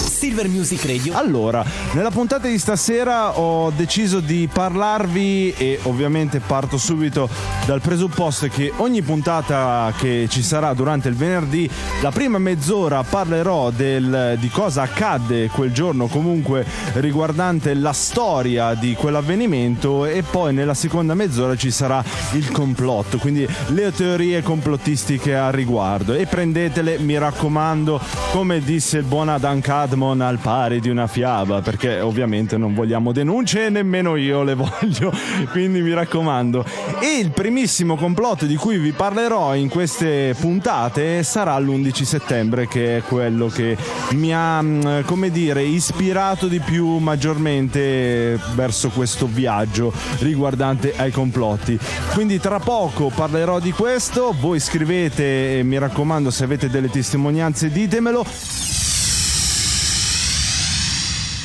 Silver 0.10 0.50
Music 0.50 0.86
Radio. 0.86 1.16
Allora, 1.16 1.64
nella 1.94 2.10
puntata 2.10 2.48
di 2.48 2.58
stasera 2.58 3.40
ho 3.40 3.70
deciso 3.70 4.20
di 4.20 4.50
parlarvi 4.52 5.54
e 5.56 5.80
ovviamente 5.84 6.40
parto 6.40 6.78
subito 6.78 7.30
dal 7.66 7.80
presupposto 7.80 8.48
che 8.48 8.74
ogni 8.78 9.02
puntata 9.02 9.94
che 9.98 10.28
ci 10.30 10.42
sarà 10.42 10.74
durante 10.74 11.10
il 11.10 11.16
venerdì, 11.16 11.70
la 12.02 12.12
prima 12.12 12.38
mezz'ora 12.38 13.04
parlerò 13.04 13.70
del, 13.70 14.36
di 14.40 14.50
cosa 14.50 14.82
accadde 14.82 15.48
quel 15.48 15.72
giorno 15.72 16.08
comunque 16.08 16.66
riguardante 16.96 17.74
la 17.74 17.94
storia 17.94 18.74
di 18.74 18.96
quell'avvenimento 18.96 20.06
e 20.06 20.24
poi 20.24 20.54
nella 20.54 20.74
seconda 20.74 21.14
mezz'ora 21.14 21.56
ci 21.56 21.72
sarà 21.72 22.04
il 22.34 22.52
complotto, 22.52 23.18
quindi 23.20 23.48
le 23.68 23.92
teorie 23.94 24.42
complottistiche 24.42 25.36
a 25.36 25.50
riguardo 25.50 25.99
e 26.08 26.26
prendetele, 26.26 26.98
mi 27.00 27.18
raccomando, 27.18 28.00
come 28.32 28.62
disse 28.62 28.98
il 29.00 29.04
buon 29.04 29.30
Adam 29.30 29.60
Cadmon 29.60 30.22
al 30.22 30.38
pari 30.38 30.80
di 30.80 30.90
una 30.90 31.08
fiaba, 31.08 31.62
perché 31.62 32.00
ovviamente 32.00 32.58
non 32.58 32.74
vogliamo 32.74 33.12
denunce 33.12 33.66
e 33.66 33.70
nemmeno 33.70 34.16
io 34.16 34.44
le 34.44 34.56
voglio, 34.56 35.12
quindi 35.52 35.82
mi 35.82 35.94
raccomando. 35.94 36.66
E 37.00 37.20
il 37.20 37.32
primissimo 37.32 37.96
complotto 37.96 38.46
di 38.46 38.56
cui 38.56 38.78
vi 38.78 38.92
parlerò 38.92 39.56
in 39.56 39.70
queste 39.70 40.36
puntate 40.40 41.22
sarà 41.24 41.58
l'11 41.60 42.04
settembre, 42.04 42.68
che 42.68 42.98
è 42.98 43.02
quello 43.02 43.48
che 43.48 43.78
mi 44.12 44.34
ha, 44.34 44.62
mm, 44.62 45.02
come 45.06 45.30
dire, 45.30 45.64
ispirato 45.64 46.48
di 46.48 46.60
più 46.60 46.98
maggiormente 46.98 48.40
verso 48.56 48.90
questo 48.90 49.28
viaggio 49.28 49.94
riguardante 50.20 50.94
ai 50.96 51.12
complotti. 51.12 51.78
Quindi 52.14 52.40
tra 52.40 52.60
poco 52.60 53.12
parlerò 53.14 53.60
di 53.60 53.72
questo, 53.72 54.34
voi 54.40 54.60
scrivete 54.60 55.62
mi 55.64 55.78
raccomando 55.78 55.88
se 56.32 56.44
avete 56.44 56.70
delle 56.70 56.90
testimonianze 56.90 57.70
ditemelo. 57.70 58.79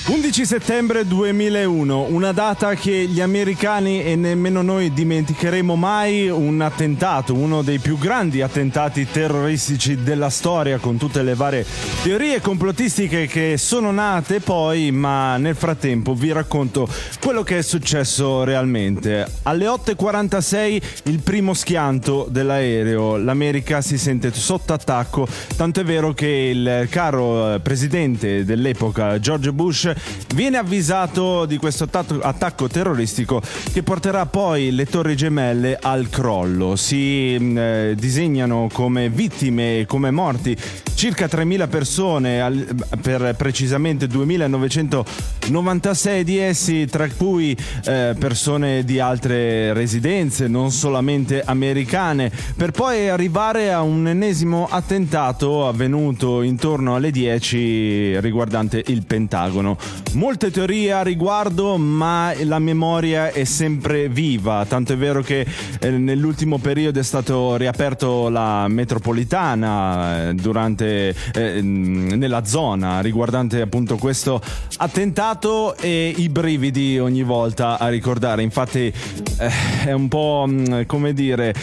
11 0.07 0.45
settembre 0.45 1.07
2001, 1.07 2.09
una 2.11 2.33
data 2.33 2.75
che 2.75 3.07
gli 3.07 3.23
americani 3.23 4.05
e 4.05 4.17
nemmeno 4.17 4.61
noi 4.61 4.93
dimenticheremo 4.93 5.77
mai, 5.77 6.29
un 6.29 6.61
attentato, 6.61 7.33
uno 7.33 7.63
dei 7.63 7.79
più 7.79 7.97
grandi 7.97 8.43
attentati 8.43 9.09
terroristici 9.11 10.03
della 10.03 10.29
storia 10.29 10.77
con 10.77 10.99
tutte 10.99 11.23
le 11.23 11.35
varie 11.35 11.65
teorie 12.03 12.43
complottistiche 12.43 13.27
che 13.27 13.57
sono 13.57 13.93
nate 13.93 14.41
poi, 14.41 14.91
ma 14.91 15.39
nel 15.39 15.57
frattempo 15.57 16.13
vi 16.13 16.33
racconto 16.33 16.87
quello 17.19 17.43
che 17.43 17.57
è 17.57 17.63
successo 17.63 18.45
realmente. 18.45 19.27
Alle 19.45 19.65
8.46 19.65 20.83
il 21.05 21.21
primo 21.21 21.55
schianto 21.55 22.27
dell'aereo, 22.29 23.17
l'America 23.17 23.81
si 23.81 23.97
sente 23.97 24.31
sotto 24.35 24.75
attacco, 24.75 25.27
tanto 25.57 25.81
è 25.81 25.85
vero 25.85 26.13
che 26.13 26.27
il 26.27 26.89
caro 26.91 27.59
presidente 27.63 28.45
dell'epoca, 28.45 29.19
George 29.19 29.51
Bush, 29.51 29.93
viene 30.35 30.57
avvisato 30.57 31.47
di 31.47 31.57
questo 31.57 31.85
attacco, 31.85 32.21
attacco 32.21 32.69
terroristico 32.69 33.43
che 33.73 33.83
porterà 33.83 34.27
poi 34.27 34.73
le 34.73 34.87
torri 34.87 35.17
gemelle 35.17 35.79
al 35.81 36.09
crollo. 36.09 36.77
Si 36.77 37.37
mh, 37.39 37.59
eh, 37.59 37.95
disegnano 37.97 38.69
come 38.73 39.09
vittime 39.09 39.81
e 39.81 39.87
come 39.87 40.11
morti 40.11 40.57
circa 40.95 41.27
3.000 41.27 41.69
persone, 41.69 42.41
al, 42.41 42.67
per 43.01 43.35
precisamente 43.37 44.07
2.996 44.07 46.21
di 46.23 46.39
essi, 46.39 46.87
tra 46.87 47.09
cui 47.09 47.57
eh, 47.85 48.15
persone 48.19 48.85
di 48.85 48.99
altre 49.01 49.73
residenze, 49.73 50.49
non 50.49 50.71
solamente 50.71 51.43
americane, 51.45 52.31
per 52.57 52.71
poi 52.71 53.09
arrivare 53.09 53.73
a 53.73 53.83
un 53.83 54.07
ennesimo 54.09 54.69
attentato 54.71 55.67
avvenuto 55.69 56.43
intorno 56.43 56.95
alle 56.95 57.11
10 57.11 58.21
riguardante 58.21 58.83
il 58.87 59.05
Pentagono. 59.05 59.77
Molte 60.15 60.51
teorie 60.51 60.93
a 60.93 61.03
riguardo, 61.03 61.77
ma 61.77 62.33
la 62.45 62.59
memoria 62.59 63.31
è 63.31 63.45
sempre 63.45 64.09
viva. 64.09 64.65
Tanto 64.67 64.93
è 64.93 64.97
vero 64.97 65.23
che 65.23 65.47
eh, 65.81 65.91
nell'ultimo 65.91 66.59
periodo 66.59 67.01
è 67.01 67.03
stato 67.03 67.57
riaperto 67.57 68.29
la 68.29 68.67
metropolitana 68.69 70.29
eh, 70.29 70.35
durante, 70.35 71.15
eh, 71.35 71.61
nella 71.63 72.45
zona 72.45 73.01
riguardante 73.01 73.61
appunto 73.61 73.97
questo 73.97 74.41
attentato 74.79 75.77
e 75.77 76.15
i 76.17 76.29
brividi 76.29 76.99
ogni 76.99 77.23
volta 77.23 77.79
a 77.79 77.89
ricordare. 77.89 78.43
Infatti 78.43 78.93
eh, 79.39 79.51
è 79.85 79.93
un 79.93 80.09
po' 80.09 80.49
come 80.87 81.13
dire 81.13 81.55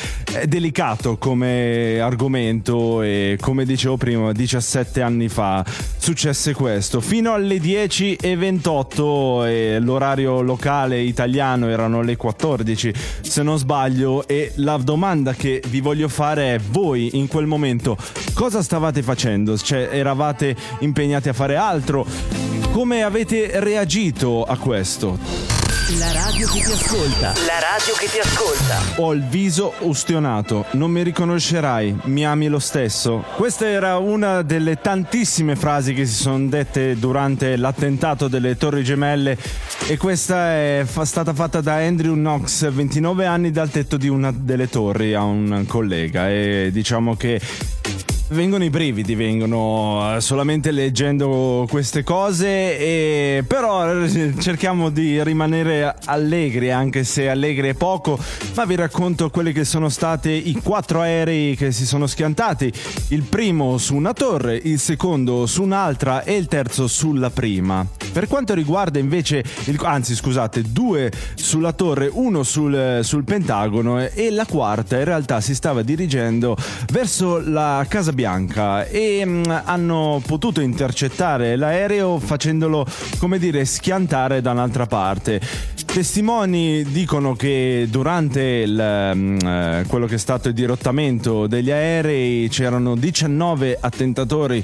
delicato 0.46 1.18
come 1.18 2.00
argomento 2.00 3.02
e 3.02 3.38
come 3.40 3.66
dicevo 3.66 3.98
prima 3.98 4.32
17 4.32 5.02
anni 5.02 5.28
fa 5.28 5.64
successe 5.98 6.54
questo 6.54 7.02
fino 7.02 7.34
alle 7.34 7.60
10 7.60 8.11
e 8.20 8.36
28 8.36 9.46
e 9.46 9.80
l'orario 9.80 10.42
locale 10.42 11.00
italiano 11.02 11.68
erano 11.68 12.02
le 12.02 12.16
14 12.16 12.94
se 13.22 13.44
non 13.44 13.58
sbaglio 13.58 14.28
e 14.28 14.52
la 14.56 14.78
domanda 14.78 15.34
che 15.34 15.62
vi 15.68 15.82
voglio 15.82 16.08
fare 16.08 16.56
è 16.56 16.60
voi 16.60 17.12
in 17.14 17.28
quel 17.28 17.46
momento 17.46 17.98
cosa 18.34 18.62
stavate 18.62 19.04
facendo? 19.04 19.58
Cioè 19.58 19.90
eravate 19.92 20.56
impegnati 20.80 21.30
a 21.30 21.34
fare 21.34 21.56
altro? 21.56 22.06
Come 22.72 23.04
avete 23.04 23.60
reagito 23.60 24.44
a 24.44 24.58
questo 24.58 25.51
la 25.98 26.12
radio 26.12 26.48
che 26.48 26.62
ti 26.62 26.72
ascolta. 26.72 27.34
La 27.46 27.60
radio 27.60 27.94
che 27.98 28.08
ti 28.08 28.20
ascolta. 28.20 29.02
Ho 29.02 29.14
il 29.14 29.24
viso 29.24 29.74
ustionato, 29.80 30.66
non 30.72 30.92
mi 30.92 31.04
riconoscerai, 31.04 32.02
mi 32.04 32.26
ami 32.26 32.48
lo 32.48 32.60
stesso. 32.60 33.26
Questa 33.36 33.68
era 33.68 33.98
una 33.98 34.42
delle 34.42 34.80
tantissime 34.80 35.56
frasi 35.56 35.94
che 35.94 36.06
si 36.06 36.14
sono 36.14 36.48
dette 36.48 36.98
durante 36.98 37.58
l'attentato 37.58 38.28
delle 38.28 38.56
Torri 38.58 38.84
Gemelle 38.84 39.38
e 39.88 39.98
questa 39.98 40.54
è 40.54 40.84
fa- 40.86 41.06
stata 41.06 41.34
fatta 41.34 41.62
da 41.62 41.76
Andrew 41.76 42.14
Knox, 42.14 42.72
29 42.72 43.26
anni 43.26 43.52
dal 43.52 43.70
tetto 43.70 43.98
di 43.98 44.08
una 44.08 44.32
delle 44.32 44.70
torri 44.70 45.14
a 45.14 45.24
un 45.24 45.66
collega 45.68 46.30
e 46.30 46.70
diciamo 46.72 47.16
che 47.16 47.42
vengono 48.32 48.64
i 48.64 48.70
brividi, 48.70 49.16
vengono 49.16 50.16
eh, 50.16 50.22
solamente 50.22 50.72
leggendo 50.72 51.66
queste 51.70 52.04
cose, 52.04 52.78
e, 52.78 53.44
però 53.46 54.04
eh, 54.04 54.34
cerchiamo 54.40 54.90
di 54.90 55.24
rimanere 55.24 55.96
allegri, 56.06 56.72
anche 56.72 57.04
se 57.04 57.30
allegri 57.30 57.70
è 57.70 57.74
poco, 57.74 58.18
ma 58.56 58.66
vi 58.66 58.76
racconto 58.76 59.30
quelli 59.30 59.52
che 59.52 59.66
sono 59.66 59.90
stati 59.90 60.50
i 60.50 60.62
quattro 60.62 61.02
aerei 61.02 61.56
che 61.56 61.72
si 61.72 61.86
sono 61.86 62.08
schiantati, 62.08 62.72
il 63.10 63.24
primo 63.24 63.78
su 63.78 63.96
una 63.96 64.14
torre, 64.14 64.60
il 64.62 64.80
secondo 64.80 65.46
su 65.46 65.64
un'altra 65.64 66.24
e 66.24 66.36
il 66.36 66.48
terzo 66.48 66.88
sulla 66.88 67.30
prima. 67.30 68.01
Per 68.12 68.28
quanto 68.28 68.54
riguarda 68.54 69.00
invece, 69.00 69.44
il, 69.66 69.80
anzi 69.84 70.16
scusate, 70.16 70.64
due 70.64 71.12
sulla 71.36 71.72
torre, 71.72 72.10
uno 72.12 72.44
sul, 72.44 73.00
sul 73.04 73.24
Pentagono 73.24 74.06
e 74.06 74.30
la 74.32 74.46
quarta 74.46 74.98
in 74.98 75.06
realtà 75.06 75.40
si 75.40 75.56
stava 75.56 75.82
dirigendo 75.82 76.58
verso 76.92 77.40
la 77.40 77.86
Casa 77.88 78.12
Bianca 78.12 78.86
e 78.86 79.24
mh, 79.24 79.30
mm, 79.30 79.44
hanno 79.64 80.22
potuto 80.26 80.60
intercettare 80.60 81.56
l'aereo 81.56 82.20
facendolo, 82.20 82.86
come 83.18 83.40
dire, 83.40 83.64
schiantare 83.64 84.42
da 84.42 84.52
un'altra 84.52 84.86
parte. 84.86 85.40
Testimoni 85.94 86.86
dicono 86.86 87.36
che 87.36 87.86
durante 87.90 88.42
il, 88.42 89.12
mm, 89.14 89.38
eh, 89.40 89.84
quello 89.88 90.06
che 90.06 90.16
è 90.16 90.18
stato 90.18 90.48
il 90.48 90.54
dirottamento 90.54 91.48
degli 91.48 91.70
aerei 91.70 92.48
c'erano 92.48 92.96
19 92.96 93.78
attentatori 93.78 94.64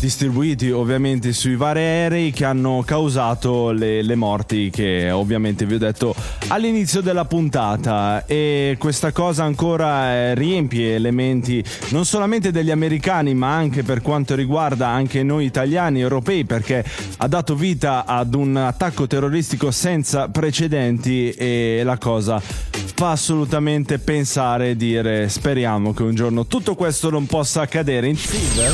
distribuiti 0.00 0.68
ovviamente 0.72 1.32
sui 1.32 1.54
vari 1.54 1.78
aerei 1.78 2.32
che 2.32 2.44
hanno 2.44 2.82
causato 2.84 3.70
le, 3.70 4.02
le, 4.02 4.16
morti 4.16 4.68
che 4.68 5.12
ovviamente 5.12 5.64
vi 5.64 5.74
ho 5.74 5.78
detto 5.78 6.12
all'inizio 6.48 7.02
della 7.02 7.24
puntata. 7.26 8.24
E 8.26 8.76
questa 8.78 9.12
cosa 9.12 9.44
ancora 9.44 10.12
eh, 10.12 10.34
riempie 10.34 10.94
elementi 10.96 11.62
non 11.90 12.04
solamente 12.04 12.50
degli 12.50 12.72
americani 12.72 13.34
ma 13.34 13.54
anche 13.54 13.84
per 13.84 14.00
quanto 14.02 14.34
riguarda 14.34 14.88
anche 14.88 15.22
noi 15.22 15.44
italiani 15.44 16.00
europei 16.00 16.44
perché 16.44 16.84
ha 17.18 17.28
dato 17.28 17.54
vita 17.54 18.04
ad 18.04 18.34
un 18.34 18.56
attacco 18.56 19.06
terroristico 19.06 19.70
senza 19.70 20.28
precedenti 20.28 20.61
e 20.68 21.82
la 21.84 21.98
cosa 21.98 22.40
fa 22.40 23.10
assolutamente 23.10 23.98
pensare 23.98 24.70
e 24.70 24.76
dire 24.76 25.28
speriamo 25.28 25.92
che 25.92 26.02
un 26.02 26.14
giorno 26.14 26.46
tutto 26.46 26.74
questo 26.74 27.10
non 27.10 27.26
possa 27.26 27.62
accadere 27.62 28.06
in 28.06 28.16
Silver 28.16 28.72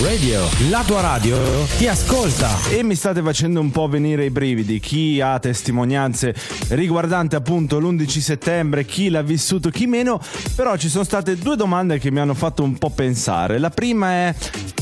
Radio 0.00 0.40
la 0.68 0.82
tua 0.84 1.00
radio 1.00 1.38
ti 1.78 1.88
ascolta. 1.88 2.50
E 2.70 2.82
mi 2.82 2.94
state 2.94 3.22
facendo 3.22 3.60
un 3.60 3.70
po' 3.70 3.88
venire 3.88 4.26
i 4.26 4.30
brividi. 4.30 4.78
Chi 4.78 5.22
ha 5.22 5.38
testimonianze 5.38 6.34
riguardanti 6.68 7.34
appunto 7.34 7.78
l'11 7.78 8.18
settembre, 8.18 8.84
chi 8.84 9.08
l'ha 9.08 9.22
vissuto, 9.22 9.70
chi 9.70 9.86
meno. 9.86 10.20
Però 10.54 10.76
ci 10.76 10.90
sono 10.90 11.02
state 11.02 11.36
due 11.36 11.56
domande 11.56 11.98
che 11.98 12.10
mi 12.10 12.20
hanno 12.20 12.34
fatto 12.34 12.62
un 12.62 12.76
po' 12.76 12.90
pensare. 12.90 13.58
La 13.58 13.70
prima 13.70 14.10
è 14.10 14.34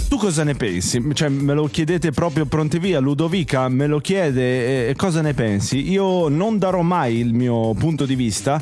tu 0.08 0.16
cosa 0.16 0.44
ne 0.44 0.54
pensi? 0.54 1.02
Cioè, 1.12 1.28
me 1.28 1.54
lo 1.54 1.66
chiedete 1.66 2.10
proprio 2.10 2.46
pronti 2.46 2.78
via, 2.78 3.00
Ludovica 3.00 3.68
me 3.68 3.86
lo 3.86 3.98
chiede 4.00 4.88
e 4.88 4.94
cosa 4.94 5.20
ne 5.20 5.34
pensi? 5.34 5.90
Io 5.90 6.28
non 6.28 6.58
darò 6.58 6.82
mai 6.82 7.18
il 7.18 7.34
mio 7.34 7.74
punto 7.74 8.04
di 8.06 8.14
vista. 8.14 8.60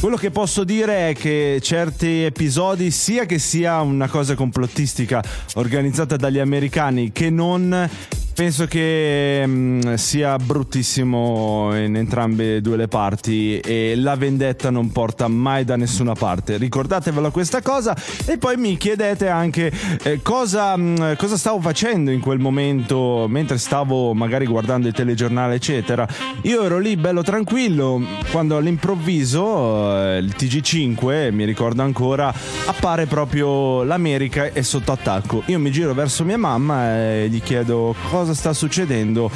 Quello 0.00 0.16
che 0.16 0.30
posso 0.30 0.64
dire 0.64 1.10
è 1.10 1.14
che 1.14 1.58
certi 1.62 2.22
episodi, 2.22 2.90
sia 2.90 3.24
che 3.24 3.38
sia 3.38 3.80
una 3.80 4.08
cosa 4.08 4.34
complottistica 4.34 5.22
organizzata 5.54 6.16
dagli 6.16 6.38
americani, 6.38 7.12
che 7.12 7.30
non 7.30 7.88
penso 8.34 8.66
che 8.66 9.46
mh, 9.46 9.50
mm, 9.52 9.94
sia 9.94 10.36
bruttissimo 10.36 11.70
in 11.76 11.96
entrambe 11.96 12.56
e 12.56 12.60
due 12.60 12.76
le 12.76 12.88
parti 12.88 13.58
e 13.58 13.94
la 13.96 14.16
vendetta 14.16 14.70
non 14.70 14.90
porta 14.90 15.28
mai 15.28 15.64
da 15.64 15.76
nessuna 15.76 16.14
parte. 16.14 16.56
Ricordatevelo 16.56 17.30
questa 17.30 17.60
cosa 17.60 17.96
e 18.26 18.38
poi 18.38 18.56
mi 18.56 18.76
chiedete 18.76 19.28
anche 19.28 19.72
eh, 20.02 20.20
cosa, 20.22 20.76
mh, 20.76 20.82
mm, 20.82 21.12
cosa, 21.16 21.36
stavo 21.36 21.60
facendo 21.60 22.10
in 22.10 22.20
quel 22.20 22.38
momento 22.38 23.26
mentre 23.28 23.58
stavo 23.58 24.14
magari 24.14 24.46
guardando 24.46 24.88
il 24.88 24.94
telegiornale 24.94 25.54
eccetera. 25.54 26.06
Io 26.42 26.62
ero 26.62 26.78
lì 26.78 26.96
bello 26.96 27.22
tranquillo 27.22 28.00
quando 28.30 28.56
all'improvviso 28.56 29.96
eh, 29.96 30.18
il 30.18 30.34
TG5, 30.36 31.32
mi 31.32 31.44
ricordo 31.44 31.82
ancora, 31.82 32.32
appare 32.66 33.06
proprio 33.06 33.82
l'America 33.82 34.52
è 34.52 34.62
sotto 34.62 34.92
attacco. 34.92 35.42
Io 35.46 35.58
mi 35.58 35.70
giro 35.70 35.92
verso 35.94 36.24
mia 36.24 36.38
mamma 36.38 36.96
e 36.96 37.28
gli 37.28 37.42
chiedo 37.42 37.94
cosa 38.08 38.21
cosa 38.22 38.34
sta 38.34 38.52
succedendo 38.52 39.28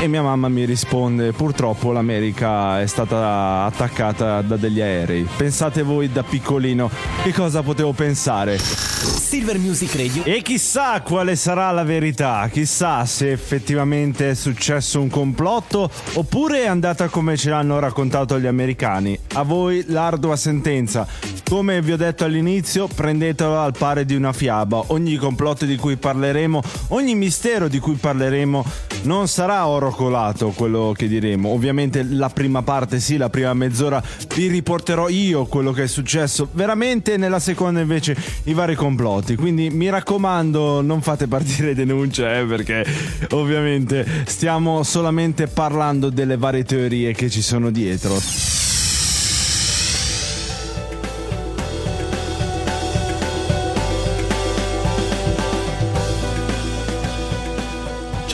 e 0.00 0.08
mia 0.08 0.22
mamma 0.22 0.48
mi 0.48 0.64
risponde 0.64 1.32
purtroppo 1.32 1.92
l'America 1.92 2.80
è 2.80 2.86
stata 2.86 3.64
attaccata 3.64 4.40
da 4.40 4.56
degli 4.56 4.80
aerei. 4.80 5.28
Pensate 5.36 5.82
voi 5.82 6.10
da 6.10 6.22
piccolino 6.22 6.90
che 7.22 7.34
cosa 7.34 7.62
potevo 7.62 7.92
pensare? 7.92 8.56
Silver 8.56 9.58
Music 9.58 9.94
Radio. 9.94 10.24
E 10.24 10.40
chissà 10.40 11.02
quale 11.02 11.36
sarà 11.36 11.70
la 11.70 11.84
verità, 11.84 12.48
chissà 12.50 13.04
se 13.04 13.30
effettivamente 13.30 14.30
è 14.30 14.34
successo 14.34 15.02
un 15.02 15.10
complotto 15.10 15.90
oppure 16.14 16.62
è 16.62 16.66
andata 16.66 17.08
come 17.08 17.36
ce 17.36 17.50
l'hanno 17.50 17.78
raccontato 17.78 18.40
gli 18.40 18.46
americani. 18.46 19.18
A 19.36 19.42
voi 19.42 19.84
l'ardua 19.88 20.36
sentenza. 20.36 21.04
Come 21.48 21.82
vi 21.82 21.90
ho 21.90 21.96
detto 21.96 22.24
all'inizio, 22.24 22.86
prendetelo 22.86 23.58
al 23.58 23.74
pari 23.76 24.04
di 24.04 24.14
una 24.14 24.32
fiaba. 24.32 24.84
Ogni 24.88 25.16
complotto 25.16 25.64
di 25.64 25.74
cui 25.76 25.96
parleremo, 25.96 26.62
ogni 26.88 27.16
mistero 27.16 27.66
di 27.66 27.80
cui 27.80 27.94
parleremo 27.94 28.64
non 29.02 29.26
sarà 29.26 29.66
oro 29.66 29.90
colato 29.90 30.50
quello 30.50 30.94
che 30.96 31.08
diremo. 31.08 31.48
Ovviamente 31.48 32.04
la 32.08 32.28
prima 32.28 32.62
parte 32.62 33.00
sì, 33.00 33.16
la 33.16 33.28
prima 33.28 33.52
mezz'ora 33.54 34.00
vi 34.36 34.46
riporterò 34.46 35.08
io 35.08 35.46
quello 35.46 35.72
che 35.72 35.82
è 35.82 35.88
successo 35.88 36.48
veramente, 36.52 37.16
nella 37.16 37.40
seconda 37.40 37.80
invece 37.80 38.16
i 38.44 38.54
vari 38.54 38.76
complotti. 38.76 39.34
Quindi 39.34 39.68
mi 39.68 39.90
raccomando, 39.90 40.80
non 40.80 41.02
fate 41.02 41.26
partire 41.26 41.74
denunce 41.74 42.38
eh, 42.38 42.44
perché 42.44 42.86
ovviamente 43.30 44.06
stiamo 44.26 44.84
solamente 44.84 45.48
parlando 45.48 46.08
delle 46.08 46.36
varie 46.36 46.64
teorie 46.64 47.12
che 47.12 47.28
ci 47.28 47.42
sono 47.42 47.70
dietro. 47.72 48.63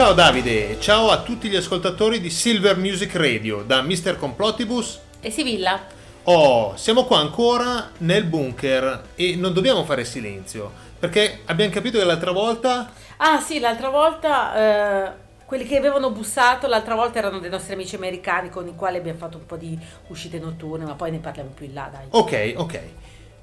Ciao 0.01 0.15
Davide, 0.15 0.81
ciao 0.81 1.11
a 1.11 1.21
tutti 1.21 1.51
gli 1.51 1.57
ascoltatori 1.57 2.23
di 2.23 2.31
Silver 2.31 2.79
Music 2.79 3.15
Radio 3.17 3.63
da 3.63 3.83
Mr. 3.83 4.17
Complotibus 4.17 4.99
e 5.21 5.31
Sivilla. 5.31 5.79
Oh, 6.23 6.75
siamo 6.79 7.05
qua 7.05 7.19
ancora 7.19 7.91
nel 7.99 8.25
bunker 8.25 9.09
e 9.15 9.37
non 9.37 9.53
dobbiamo 9.53 9.85
fare 9.85 10.07
silenzio 10.07 10.73
perché 10.99 11.41
abbiamo 11.45 11.71
capito 11.71 11.99
che 11.99 12.05
l'altra 12.05 12.31
volta... 12.31 12.91
Ah 13.19 13.41
sì, 13.41 13.59
l'altra 13.61 13.91
volta... 13.91 14.55
Eh 14.57 15.29
quelli 15.45 15.67
che 15.67 15.77
avevano 15.77 16.11
bussato 16.11 16.67
l'altra 16.67 16.95
volta 16.95 17.19
erano 17.19 17.39
dei 17.39 17.51
nostri 17.51 17.75
amici 17.75 17.97
americani 17.97 18.49
con 18.49 18.67
i 18.69 18.75
quali 18.77 18.97
abbiamo 18.97 19.19
fatto 19.19 19.37
un 19.37 19.45
po' 19.45 19.57
di 19.57 19.77
uscite 20.07 20.39
notturne, 20.39 20.87
ma 20.87 20.95
poi 20.95 21.11
ne 21.11 21.19
parliamo 21.19 21.51
più 21.51 21.67
in 21.67 21.75
là, 21.75 21.91
dai. 21.93 22.07
Ok, 22.09 22.55
ok. 22.57 22.81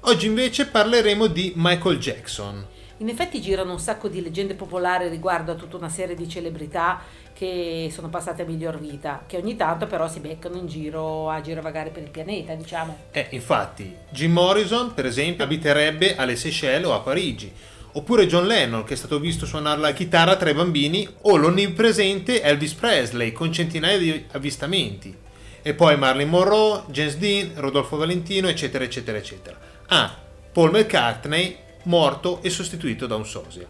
Oggi 0.00 0.26
invece 0.26 0.66
parleremo 0.66 1.26
di 1.26 1.52
Michael 1.54 1.98
Jackson. 1.98 2.66
In 3.00 3.08
effetti 3.08 3.40
girano 3.40 3.70
un 3.70 3.78
sacco 3.78 4.08
di 4.08 4.20
leggende 4.20 4.54
popolari 4.54 5.08
riguardo 5.08 5.52
a 5.52 5.54
tutta 5.54 5.76
una 5.76 5.88
serie 5.88 6.16
di 6.16 6.28
celebrità 6.28 7.00
che 7.32 7.88
sono 7.92 8.08
passate 8.08 8.42
a 8.42 8.44
miglior 8.44 8.80
vita, 8.80 9.22
che 9.24 9.36
ogni 9.36 9.54
tanto 9.54 9.86
però 9.86 10.08
si 10.08 10.18
beccano 10.18 10.56
in 10.56 10.66
giro 10.66 11.30
a 11.30 11.40
girovagare 11.40 11.90
per 11.90 12.02
il 12.02 12.10
pianeta, 12.10 12.54
diciamo. 12.54 12.96
Eh, 13.12 13.28
infatti, 13.30 13.94
Jim 14.10 14.32
Morrison, 14.32 14.94
per 14.94 15.06
esempio, 15.06 15.44
abiterebbe 15.44 16.16
alle 16.16 16.34
Seychelles 16.34 16.88
o 16.88 16.94
a 16.94 16.98
Parigi. 16.98 17.52
Oppure 17.92 18.26
John 18.26 18.48
Lennon, 18.48 18.82
che 18.82 18.94
è 18.94 18.96
stato 18.96 19.20
visto 19.20 19.46
suonare 19.46 19.80
la 19.80 19.92
chitarra 19.92 20.34
tra 20.34 20.50
i 20.50 20.54
bambini, 20.54 21.08
o 21.22 21.36
l'onnipresente 21.36 22.42
Elvis 22.42 22.74
Presley, 22.74 23.30
con 23.30 23.52
centinaia 23.52 23.96
di 23.96 24.26
avvistamenti. 24.32 25.16
E 25.62 25.74
poi 25.74 25.96
Marilyn 25.96 26.30
Monroe, 26.30 26.82
James 26.88 27.16
Dean, 27.16 27.52
Rodolfo 27.54 27.96
Valentino, 27.96 28.48
eccetera, 28.48 28.82
eccetera, 28.82 29.18
eccetera. 29.18 29.56
Ah, 29.86 30.16
Paul 30.50 30.72
McCartney, 30.72 31.66
morto 31.88 32.40
e 32.42 32.50
sostituito 32.50 33.06
da 33.06 33.16
un 33.16 33.26
sosia. 33.26 33.66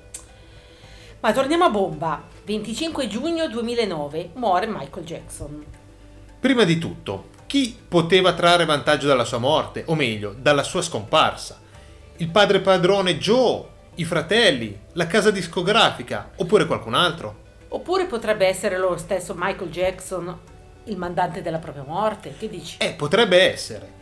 Ma 1.20 1.32
torniamo 1.32 1.64
a 1.64 1.70
bomba. 1.70 2.22
25 2.44 3.06
giugno 3.06 3.48
2009 3.48 4.30
muore 4.34 4.66
Michael 4.66 5.04
Jackson. 5.04 5.64
Prima 6.38 6.64
di 6.64 6.78
tutto, 6.78 7.30
chi 7.46 7.76
poteva 7.88 8.34
trarre 8.34 8.64
vantaggio 8.64 9.06
dalla 9.06 9.24
sua 9.24 9.38
morte, 9.38 9.84
o 9.86 9.94
meglio, 9.94 10.34
dalla 10.36 10.62
sua 10.62 10.82
scomparsa? 10.82 11.60
Il 12.16 12.28
padre 12.28 12.60
padrone 12.60 13.18
Joe, 13.18 13.64
i 13.96 14.04
fratelli, 14.04 14.78
la 14.92 15.06
casa 15.06 15.30
discografica, 15.30 16.30
oppure 16.36 16.66
qualcun 16.66 16.94
altro? 16.94 17.46
Oppure 17.68 18.06
potrebbe 18.06 18.46
essere 18.46 18.78
lo 18.78 18.96
stesso 18.96 19.34
Michael 19.36 19.70
Jackson 19.70 20.38
il 20.84 20.96
mandante 20.96 21.42
della 21.42 21.58
propria 21.58 21.84
morte? 21.84 22.34
Che 22.38 22.48
dici? 22.48 22.76
Eh, 22.78 22.92
potrebbe 22.92 23.50
essere. 23.50 23.96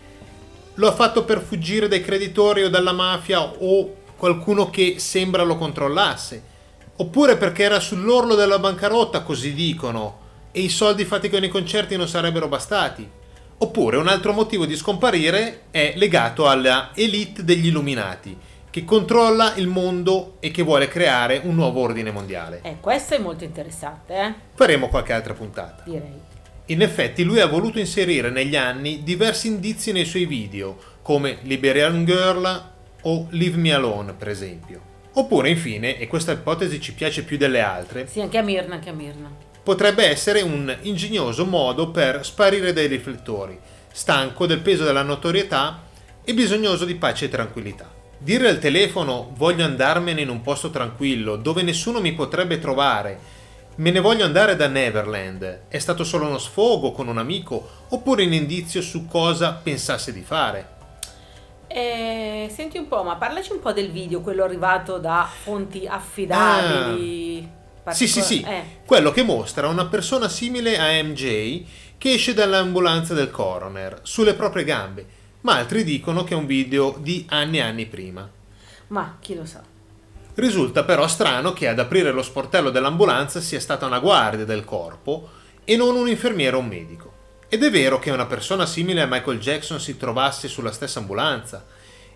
Lo 0.75 0.89
ha 0.89 0.93
fatto 0.93 1.25
per 1.25 1.41
fuggire 1.41 1.89
dai 1.89 2.03
creditori 2.03 2.63
o 2.63 2.69
dalla 2.69 2.93
mafia 2.93 3.43
o 3.43 4.05
qualcuno 4.17 4.71
che 4.71 4.97
sembra 4.99 5.43
lo 5.43 5.57
controllasse 5.57 6.55
Oppure 6.99 7.37
perché 7.37 7.63
era 7.63 7.79
sull'orlo 7.79 8.35
della 8.35 8.59
bancarotta, 8.59 9.21
così 9.21 9.53
dicono, 9.53 10.25
e 10.51 10.61
i 10.61 10.71
soldi 10.71 11.05
fatti 11.05 11.29
con 11.29 11.45
i 11.45 11.49
concerti 11.49 11.95
non 11.97 12.09
sarebbero 12.09 12.49
bastati. 12.49 13.07
Oppure 13.59 13.99
un 13.99 14.09
altro 14.09 14.33
motivo 14.33 14.65
di 14.65 14.77
scomparire 14.77 15.65
è 15.71 15.93
legato 15.97 16.49
alla 16.49 16.93
elite 16.95 17.45
degli 17.45 17.67
Illuminati, 17.67 18.37
che 18.71 18.85
controlla 18.85 19.55
il 19.57 19.67
mondo 19.67 20.37
e 20.41 20.51
che 20.51 20.63
vuole 20.63 20.89
creare 20.89 21.43
un 21.45 21.55
nuovo 21.55 21.81
ordine 21.81 22.11
mondiale. 22.11 22.61
Eh, 22.63 22.77
questo 22.81 23.15
è 23.15 23.19
molto 23.19 23.45
interessante, 23.45 24.15
eh? 24.15 24.35
Faremo 24.55 24.89
qualche 24.89 25.13
altra 25.13 25.35
puntata. 25.35 25.83
Direi. 25.85 26.25
In 26.67 26.81
effetti 26.81 27.25
lui 27.25 27.41
ha 27.41 27.47
voluto 27.47 27.79
inserire 27.79 28.31
negli 28.31 28.57
anni 28.57 29.03
diversi 29.03 29.49
indizi 29.49 29.93
nei 29.93 30.07
suoi 30.07 30.25
video, 30.25 30.79
come 31.03 31.39
Liberian 31.43 32.07
Girl 32.07 32.75
o 33.09 33.27
Leave 33.31 33.57
Me 33.57 33.73
Alone, 33.73 34.13
per 34.13 34.29
esempio. 34.29 34.81
Oppure, 35.15 35.49
infine, 35.49 35.99
e 35.99 36.07
questa 36.09 36.33
ipotesi 36.33 36.81
ci 36.81 36.93
piace 36.93 37.23
più 37.23 37.37
delle 37.37 37.61
altre, 37.61 38.07
Sì, 38.07 38.21
anche 38.21 38.37
a 38.39 38.43
Mirna, 38.43 38.75
anche 38.75 38.91
a 38.91 38.93
Mirna. 38.93 39.31
potrebbe 39.63 40.07
essere 40.07 40.43
un 40.43 40.77
ingegnoso 40.83 41.45
modo 41.47 41.91
per 41.91 42.25
sparire 42.25 42.73
dai 42.73 42.87
riflettori, 42.87 43.59
stanco 43.93 44.47
del 44.47 44.61
peso 44.61 44.85
della 44.85 45.03
notorietà 45.03 45.83
e 46.23 46.35
bisognoso 46.35 46.85
di 46.85 46.97
pace 46.97 47.25
e 47.25 47.29
tranquillità. 47.29 47.91
Dire 48.19 48.49
al 48.49 48.59
telefono 48.59 49.33
voglio 49.37 49.65
andarmene 49.65 50.21
in 50.21 50.29
un 50.29 50.43
posto 50.43 50.71
tranquillo, 50.71 51.37
dove 51.37 51.63
nessuno 51.63 52.01
mi 52.01 52.13
potrebbe 52.13 52.59
trovare, 52.59 53.19
me 53.77 53.91
ne 53.91 54.01
voglio 54.01 54.25
andare 54.25 54.57
da 54.57 54.69
Neverland, 54.69 55.63
è 55.69 55.79
stato 55.79 56.03
solo 56.05 56.27
uno 56.27 56.39
sfogo 56.39 56.93
con 56.93 57.09
un 57.09 57.19
amico 57.19 57.69
oppure 57.89 58.25
un 58.25 58.33
indizio 58.33 58.81
su 58.83 59.07
cosa 59.07 59.53
pensasse 59.53 60.13
di 60.13 60.23
fare. 60.23 60.75
Eh, 61.69 62.51
senti 62.55 62.79
un 62.79 62.89
po', 62.89 63.03
ma 63.03 63.17
parlaci 63.17 63.53
un 63.53 63.61
po' 63.61 63.73
del 63.73 63.91
video, 63.91 64.21
quello 64.21 64.45
arrivato 64.45 64.99
da 64.99 65.29
fonti 65.43 65.87
affidabili. 65.87 67.49
Ah. 67.85 67.93
Sì, 67.93 68.09
sì, 68.09 68.21
sì, 68.21 68.41
Eh, 68.43 68.81
quello 68.85 69.13
che 69.13 69.23
mostra 69.23 69.69
una 69.69 69.87
persona 69.87 70.29
simile 70.29 70.77
a 70.77 71.03
MJ 71.05 71.65
che 71.99 72.15
esce 72.15 72.35
dall'ambulanza 72.35 73.15
del 73.15 73.31
coroner 73.31 74.01
sulle 74.03 74.35
proprie 74.35 74.65
gambe, 74.65 75.07
ma 75.43 75.57
altri 75.57 75.85
dicono 75.85 76.25
che 76.25 76.35
è 76.35 76.37
un 76.37 76.47
video 76.47 76.97
di 76.99 77.25
anni 77.29 77.59
e 77.59 77.63
anni 77.63 77.87
prima. 77.87 78.29
ma 78.89 79.17
chi 79.21 79.35
lo 79.37 79.45
sa. 79.45 79.63
Risulta 80.35 80.83
però 80.85 81.07
strano 81.09 81.53
che 81.53 81.67
ad 81.69 81.79
aprire 81.79 82.11
lo 82.13 82.23
sportello 82.23 82.71
dell'ambulanza 82.71 83.41
sia 83.41 83.59
stata 83.61 83.87
una 83.87 83.99
guardia 84.01 84.45
del 84.45 84.65
corpo 84.65 85.29
e 85.65 85.77
non 85.77 85.95
un 85.97 86.09
infermiere 86.09 86.57
o 86.57 86.61
un 86.61 86.67
medico. 86.67 87.06
Ed 87.49 87.63
è 87.63 87.71
vero 87.71 87.99
che 88.01 88.11
una 88.11 88.27
persona 88.27 88.67
simile 88.67 89.03
a 89.03 89.07
Michael 89.07 89.39
Jackson 89.39 89.79
si 89.79 89.97
trovasse 89.97 90.49
sulla 90.49 90.73
stessa 90.73 90.99
ambulanza 90.99 91.65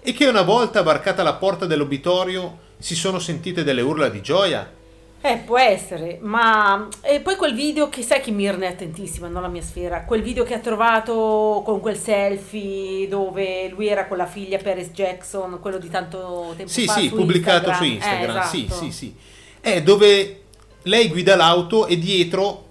e 0.03 0.13
che 0.13 0.27
una 0.27 0.43
volta 0.43 0.83
varcata 0.83 1.23
la 1.23 1.35
porta 1.35 1.67
dell'obitorio 1.67 2.69
si 2.79 2.97
sono 2.97 3.19
sentite 3.19 3.63
delle 3.63 3.81
urla 3.81 4.09
di 4.09 4.23
gioia? 4.23 4.79
Eh, 5.23 5.37
può 5.45 5.59
essere, 5.59 6.19
ma... 6.23 6.89
E 7.03 7.21
poi 7.21 7.37
quel 7.37 7.55
video 7.55 7.91
che 7.91 8.03
sai 8.03 8.23
che 8.23 8.31
Mirna 8.31 8.65
è 8.65 8.71
attentissima, 8.71 9.29
non 9.29 9.43
la 9.43 9.49
mia 9.49 9.61
sfera, 9.63 10.05
quel 10.05 10.23
video 10.23 10.45
che 10.45 10.55
ha 10.55 10.61
trovato 10.61 11.63
con 11.65 11.79
quel 11.79 11.99
selfie 11.99 13.07
dove 13.07 13.69
lui 13.69 13.87
era 13.87 14.07
con 14.09 14.17
la 14.17 14.27
figlia 14.27 14.57
Paris 14.59 14.89
Jackson, 14.89 15.61
quello 15.61 15.79
di 15.79 15.91
tanto 15.91 16.55
tempo 16.57 16.73
Sì, 16.73 16.87
fa 16.87 16.95
sì, 16.95 17.09
su 17.09 17.17
pubblicato 17.17 17.69
Instagram. 17.69 17.77
su 17.77 17.85
Instagram. 17.85 18.37
Eh, 18.39 18.45
Sì, 18.47 18.65
esatto. 18.65 18.83
sì, 18.83 18.91
sì. 18.91 19.15
È 19.61 19.83
dove 19.83 20.41
lei 20.85 21.09
guida 21.09 21.37
l'auto 21.37 21.87
e 21.87 21.99
dietro 21.99 22.69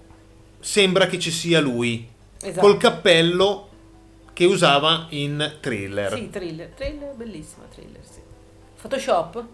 sembra 0.58 1.06
che 1.06 1.20
ci 1.20 1.30
sia 1.30 1.60
lui 1.60 2.09
Esatto. 2.42 2.60
col 2.66 2.76
cappello 2.78 3.68
che 4.32 4.44
usava 4.46 5.06
in 5.10 5.56
thriller. 5.60 6.14
Sì, 6.14 6.30
thriller, 6.30 6.68
thriller, 6.74 7.14
bellissimo 7.14 7.64
thriller, 7.72 8.00
sì. 8.02 8.20
Photoshop? 8.80 9.44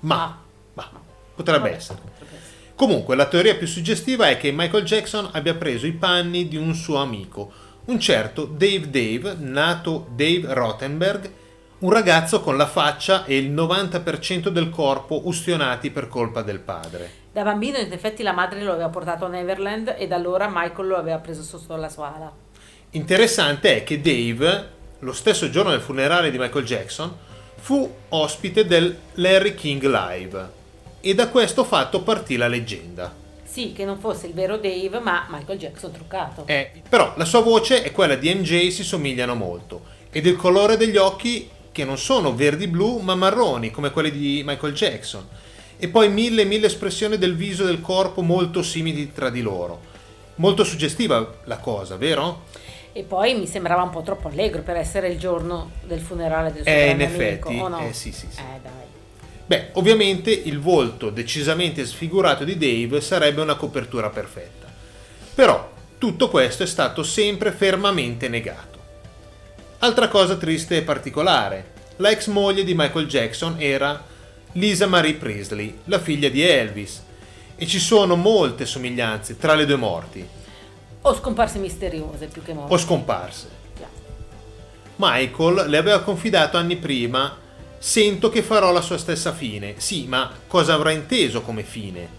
Ma, 0.00 0.22
Ah. 0.24 0.38
ma 0.74 0.90
potrebbe 1.34 1.58
Vabbè, 1.60 1.74
essere. 1.74 1.98
potrebbe 2.00 2.36
essere. 2.36 2.48
Comunque, 2.74 3.14
la 3.14 3.26
teoria 3.26 3.56
più 3.56 3.66
suggestiva 3.66 4.28
è 4.30 4.38
che 4.38 4.52
Michael 4.52 4.84
Jackson 4.84 5.28
abbia 5.32 5.54
preso 5.54 5.86
i 5.86 5.92
panni 5.92 6.48
di 6.48 6.56
un 6.56 6.74
suo 6.74 6.96
amico, 6.96 7.52
un 7.86 8.00
certo 8.00 8.44
Dave 8.46 8.88
Dave, 8.88 9.34
nato 9.38 10.06
Dave 10.14 10.54
Rothenberg, 10.54 11.30
un 11.80 11.90
ragazzo 11.90 12.40
con 12.40 12.56
la 12.56 12.66
faccia 12.66 13.24
e 13.26 13.36
il 13.36 13.50
90% 13.50 14.48
del 14.48 14.70
corpo 14.70 15.26
ustionati 15.26 15.90
per 15.90 16.08
colpa 16.08 16.40
del 16.42 16.60
padre. 16.60 17.18
Da 17.32 17.44
bambino 17.44 17.78
in 17.78 17.92
effetti 17.92 18.24
la 18.24 18.32
madre 18.32 18.60
lo 18.60 18.72
aveva 18.72 18.88
portato 18.88 19.26
a 19.26 19.28
Neverland 19.28 19.94
e 19.96 20.08
da 20.08 20.16
allora 20.16 20.50
Michael 20.52 20.88
lo 20.88 20.96
aveva 20.96 21.18
preso 21.18 21.42
sotto 21.42 21.76
la 21.76 21.88
sua 21.88 22.12
ala. 22.12 22.32
Interessante 22.90 23.76
è 23.76 23.84
che 23.84 24.00
Dave, 24.00 24.68
lo 24.98 25.12
stesso 25.12 25.48
giorno 25.48 25.70
del 25.70 25.80
funerale 25.80 26.32
di 26.32 26.38
Michael 26.38 26.64
Jackson, 26.64 27.16
fu 27.54 27.88
ospite 28.08 28.66
del 28.66 28.96
Larry 29.14 29.54
King 29.54 29.80
Live 29.84 30.48
e 31.00 31.14
da 31.14 31.28
questo 31.28 31.62
fatto 31.62 32.02
partì 32.02 32.36
la 32.36 32.48
leggenda. 32.48 33.14
Sì, 33.44 33.72
che 33.72 33.84
non 33.84 34.00
fosse 34.00 34.26
il 34.26 34.34
vero 34.34 34.56
Dave, 34.56 34.98
ma 34.98 35.26
Michael 35.30 35.58
Jackson 35.58 35.92
truccato. 35.92 36.42
Eh, 36.46 36.82
però 36.88 37.14
la 37.16 37.24
sua 37.24 37.42
voce 37.42 37.84
e 37.84 37.92
quella 37.92 38.16
di 38.16 38.34
MJ 38.34 38.70
si 38.70 38.82
somigliano 38.82 39.36
molto 39.36 39.82
ed 40.10 40.26
il 40.26 40.34
colore 40.34 40.76
degli 40.76 40.96
occhi 40.96 41.48
che 41.70 41.84
non 41.84 41.96
sono 41.96 42.34
verdi-blu 42.34 42.98
ma 42.98 43.14
marroni 43.14 43.70
come 43.70 43.92
quelli 43.92 44.10
di 44.10 44.42
Michael 44.44 44.74
Jackson 44.74 45.24
e 45.80 45.88
poi 45.88 46.10
mille 46.10 46.42
e 46.42 46.44
mille 46.44 46.66
espressioni 46.66 47.16
del 47.16 47.34
viso 47.34 47.62
e 47.62 47.66
del 47.66 47.80
corpo 47.80 48.20
molto 48.20 48.62
simili 48.62 49.12
tra 49.12 49.30
di 49.30 49.40
loro. 49.40 49.80
Molto 50.36 50.62
suggestiva 50.62 51.38
la 51.44 51.56
cosa, 51.56 51.96
vero? 51.96 52.44
E 52.92 53.02
poi 53.02 53.34
mi 53.34 53.46
sembrava 53.46 53.82
un 53.82 53.90
po' 53.90 54.02
troppo 54.02 54.28
allegro 54.28 54.62
per 54.62 54.76
essere 54.76 55.08
il 55.08 55.18
giorno 55.18 55.70
del 55.84 56.00
funerale 56.00 56.52
del 56.52 56.62
suo 56.62 56.72
Eh, 56.72 56.90
in 56.90 57.00
effetti, 57.00 57.48
amico, 57.48 57.64
o 57.64 57.68
no? 57.68 57.88
eh, 57.88 57.92
sì, 57.92 58.12
sì, 58.12 58.26
sì. 58.30 58.40
Eh, 58.40 58.60
dai. 58.62 58.88
Beh, 59.46 59.68
ovviamente 59.72 60.30
il 60.30 60.60
volto 60.60 61.10
decisamente 61.10 61.84
sfigurato 61.86 62.44
di 62.44 62.58
Dave 62.58 63.00
sarebbe 63.00 63.40
una 63.40 63.54
copertura 63.54 64.10
perfetta. 64.10 64.68
Però 65.34 65.72
tutto 65.98 66.28
questo 66.28 66.62
è 66.62 66.66
stato 66.66 67.02
sempre 67.02 67.52
fermamente 67.52 68.28
negato. 68.28 68.78
Altra 69.78 70.08
cosa 70.08 70.36
triste 70.36 70.76
e 70.76 70.82
particolare, 70.82 71.72
la 71.96 72.10
ex 72.10 72.26
moglie 72.26 72.64
di 72.64 72.74
Michael 72.74 73.06
Jackson 73.06 73.56
era 73.58 74.08
Lisa 74.52 74.86
Marie 74.86 75.14
Priestley, 75.14 75.78
la 75.84 75.98
figlia 76.00 76.28
di 76.28 76.42
Elvis, 76.42 77.02
e 77.56 77.66
ci 77.66 77.78
sono 77.78 78.16
molte 78.16 78.66
somiglianze 78.66 79.36
tra 79.36 79.54
le 79.54 79.66
due 79.66 79.76
morti, 79.76 80.26
O 81.02 81.14
scomparse 81.14 81.58
misteriose 81.58 82.26
più 82.26 82.42
che 82.42 82.52
morte. 82.52 82.74
o 82.74 82.76
scomparse. 82.78 83.48
Già. 83.78 83.86
Michael 84.96 85.68
le 85.68 85.76
aveva 85.78 86.00
confidato 86.02 86.56
anni 86.56 86.76
prima, 86.76 87.36
sento 87.78 88.28
che 88.28 88.42
farò 88.42 88.72
la 88.72 88.80
sua 88.82 88.98
stessa 88.98 89.32
fine. 89.32 89.74
Sì, 89.78 90.06
ma 90.06 90.30
cosa 90.46 90.74
avrà 90.74 90.90
inteso 90.90 91.40
come 91.42 91.62
fine? 91.62 92.18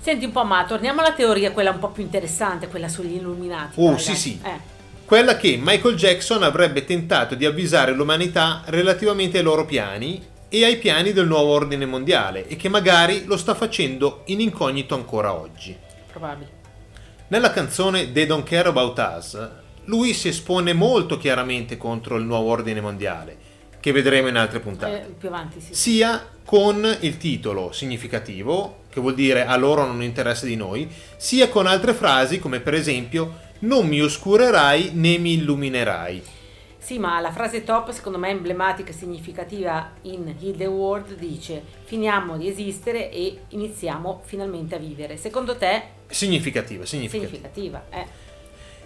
Senti 0.00 0.24
un 0.26 0.32
po', 0.32 0.44
ma 0.44 0.64
torniamo 0.64 1.00
alla 1.00 1.12
teoria, 1.12 1.52
quella 1.52 1.70
un 1.70 1.78
po' 1.78 1.88
più 1.88 2.02
interessante, 2.02 2.68
quella 2.68 2.88
sugli 2.88 3.14
illuminati. 3.14 3.80
Oh, 3.80 3.90
dai, 3.92 3.98
sì, 3.98 4.06
dai. 4.08 4.16
sì. 4.16 4.40
Eh. 4.44 4.76
Quella 5.04 5.36
che 5.38 5.58
Michael 5.60 5.96
Jackson 5.96 6.42
avrebbe 6.42 6.84
tentato 6.84 7.34
di 7.34 7.46
avvisare 7.46 7.92
l'umanità 7.92 8.62
relativamente 8.66 9.38
ai 9.38 9.44
loro 9.44 9.64
piani 9.64 10.22
e 10.48 10.64
ai 10.64 10.78
piani 10.78 11.12
del 11.12 11.26
nuovo 11.26 11.52
ordine 11.52 11.86
mondiale 11.86 12.46
e 12.46 12.56
che 12.56 12.68
magari 12.68 13.24
lo 13.24 13.36
sta 13.36 13.54
facendo 13.54 14.22
in 14.26 14.40
incognito 14.40 14.94
ancora 14.94 15.34
oggi. 15.34 15.76
Probabile. 16.10 16.56
Nella 17.28 17.50
canzone 17.50 18.10
They 18.12 18.26
Don't 18.26 18.46
Care 18.46 18.68
About 18.68 18.98
Us, 18.98 19.48
lui 19.84 20.14
si 20.14 20.28
espone 20.28 20.72
molto 20.72 21.18
chiaramente 21.18 21.76
contro 21.76 22.16
il 22.16 22.24
nuovo 22.24 22.50
ordine 22.50 22.80
mondiale, 22.80 23.36
che 23.80 23.92
vedremo 23.92 24.28
in 24.28 24.36
altre 24.36 24.60
puntate. 24.60 25.02
Eh, 25.02 25.14
più 25.18 25.28
avanti, 25.28 25.60
sì. 25.60 25.74
sia 25.74 26.26
con 26.44 26.96
il 27.00 27.18
titolo 27.18 27.72
significativo, 27.72 28.84
che 28.90 29.00
vuol 29.00 29.14
dire 29.14 29.44
a 29.44 29.56
loro 29.56 29.84
non 29.84 30.02
interessa 30.02 30.46
di 30.46 30.56
noi, 30.56 30.88
sia 31.16 31.48
con 31.48 31.66
altre 31.66 31.92
frasi 31.92 32.38
come 32.38 32.60
per 32.60 32.72
esempio 32.72 33.46
non 33.60 33.86
mi 33.86 34.00
oscurerai 34.00 34.92
né 34.94 35.18
mi 35.18 35.34
illuminerai. 35.34 36.22
Sì, 36.88 36.98
ma 36.98 37.20
la 37.20 37.30
frase 37.30 37.64
top, 37.64 37.90
secondo 37.90 38.16
me 38.16 38.30
emblematica 38.30 38.92
e 38.92 38.94
significativa 38.94 39.90
in 40.04 40.34
Heal 40.40 40.56
the 40.56 40.64
World, 40.64 41.16
dice 41.18 41.62
finiamo 41.84 42.38
di 42.38 42.48
esistere 42.48 43.12
e 43.12 43.40
iniziamo 43.48 44.22
finalmente 44.24 44.76
a 44.76 44.78
vivere. 44.78 45.18
Secondo 45.18 45.54
te? 45.58 45.82
Significativa, 46.06 46.86
significativa. 46.86 47.28
Significativa, 47.28 47.84
eh. 47.90 48.06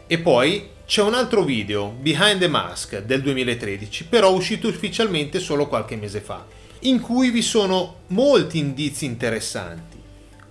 E 0.09 0.19
poi 0.19 0.71
c'è 0.85 1.01
un 1.03 1.15
altro 1.15 1.45
video, 1.45 1.91
Behind 1.91 2.41
the 2.41 2.49
Mask, 2.49 3.03
del 3.03 3.23
2013, 3.23 4.07
però 4.07 4.33
uscito 4.33 4.67
ufficialmente 4.67 5.39
solo 5.39 5.69
qualche 5.69 5.95
mese 5.95 6.21
fa, 6.21 6.45
in 6.81 7.01
cui 7.01 7.31
vi 7.31 7.41
sono 7.41 7.99
molti 8.09 8.59
indizi 8.59 9.05
interessanti. 9.05 9.97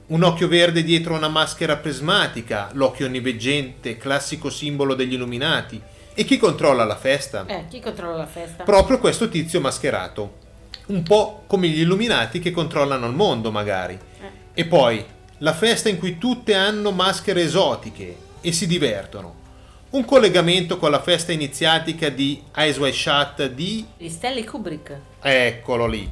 Un 0.08 0.24
occhio 0.24 0.48
verde 0.48 0.84
dietro 0.84 1.16
una 1.16 1.28
maschera 1.28 1.76
prismatica, 1.76 2.70
l'occhio 2.76 3.08
onniveggente, 3.08 3.98
classico 3.98 4.50
simbolo 4.50 4.96
degli 4.96 5.16
illuminati, 5.16 6.00
e 6.22 6.24
chi 6.24 6.38
controlla 6.38 6.84
la 6.84 6.96
festa? 6.96 7.46
Eh, 7.48 7.66
chi 7.68 7.80
controlla 7.80 8.18
la 8.18 8.28
festa? 8.28 8.64
Proprio 8.64 9.00
questo 9.00 9.28
tizio 9.28 9.60
mascherato. 9.60 10.38
Un 10.88 11.02
po' 11.02 11.46
come 11.48 11.68
gli 11.68 11.80
illuminati 11.80 12.38
che 12.38 12.52
controllano 12.52 13.08
il 13.08 13.16
mondo, 13.16 13.52
magari. 13.52 13.96
Eh. 13.96 14.62
E 14.62 14.66
poi, 14.66 15.04
la 15.40 15.54
festa 15.54 15.90
in 15.90 15.98
cui 15.98 16.20
tutte 16.20 16.54
hanno 16.54 16.92
maschere 16.92 17.42
esotiche 17.42 18.16
e 18.40 18.52
si 18.52 18.68
divertono. 18.68 19.34
Un 19.90 20.06
collegamento 20.06 20.78
con 20.78 20.92
la 20.92 21.02
festa 21.02 21.32
iniziatica 21.32 22.10
di 22.10 22.40
Eyes 22.56 22.78
Wide 22.78 22.96
Shut 22.96 23.48
di... 23.48 23.84
Di 23.98 24.10
Stanley 24.10 24.44
Kubrick. 24.44 24.96
Eccolo 25.22 25.88
lì. 25.88 26.08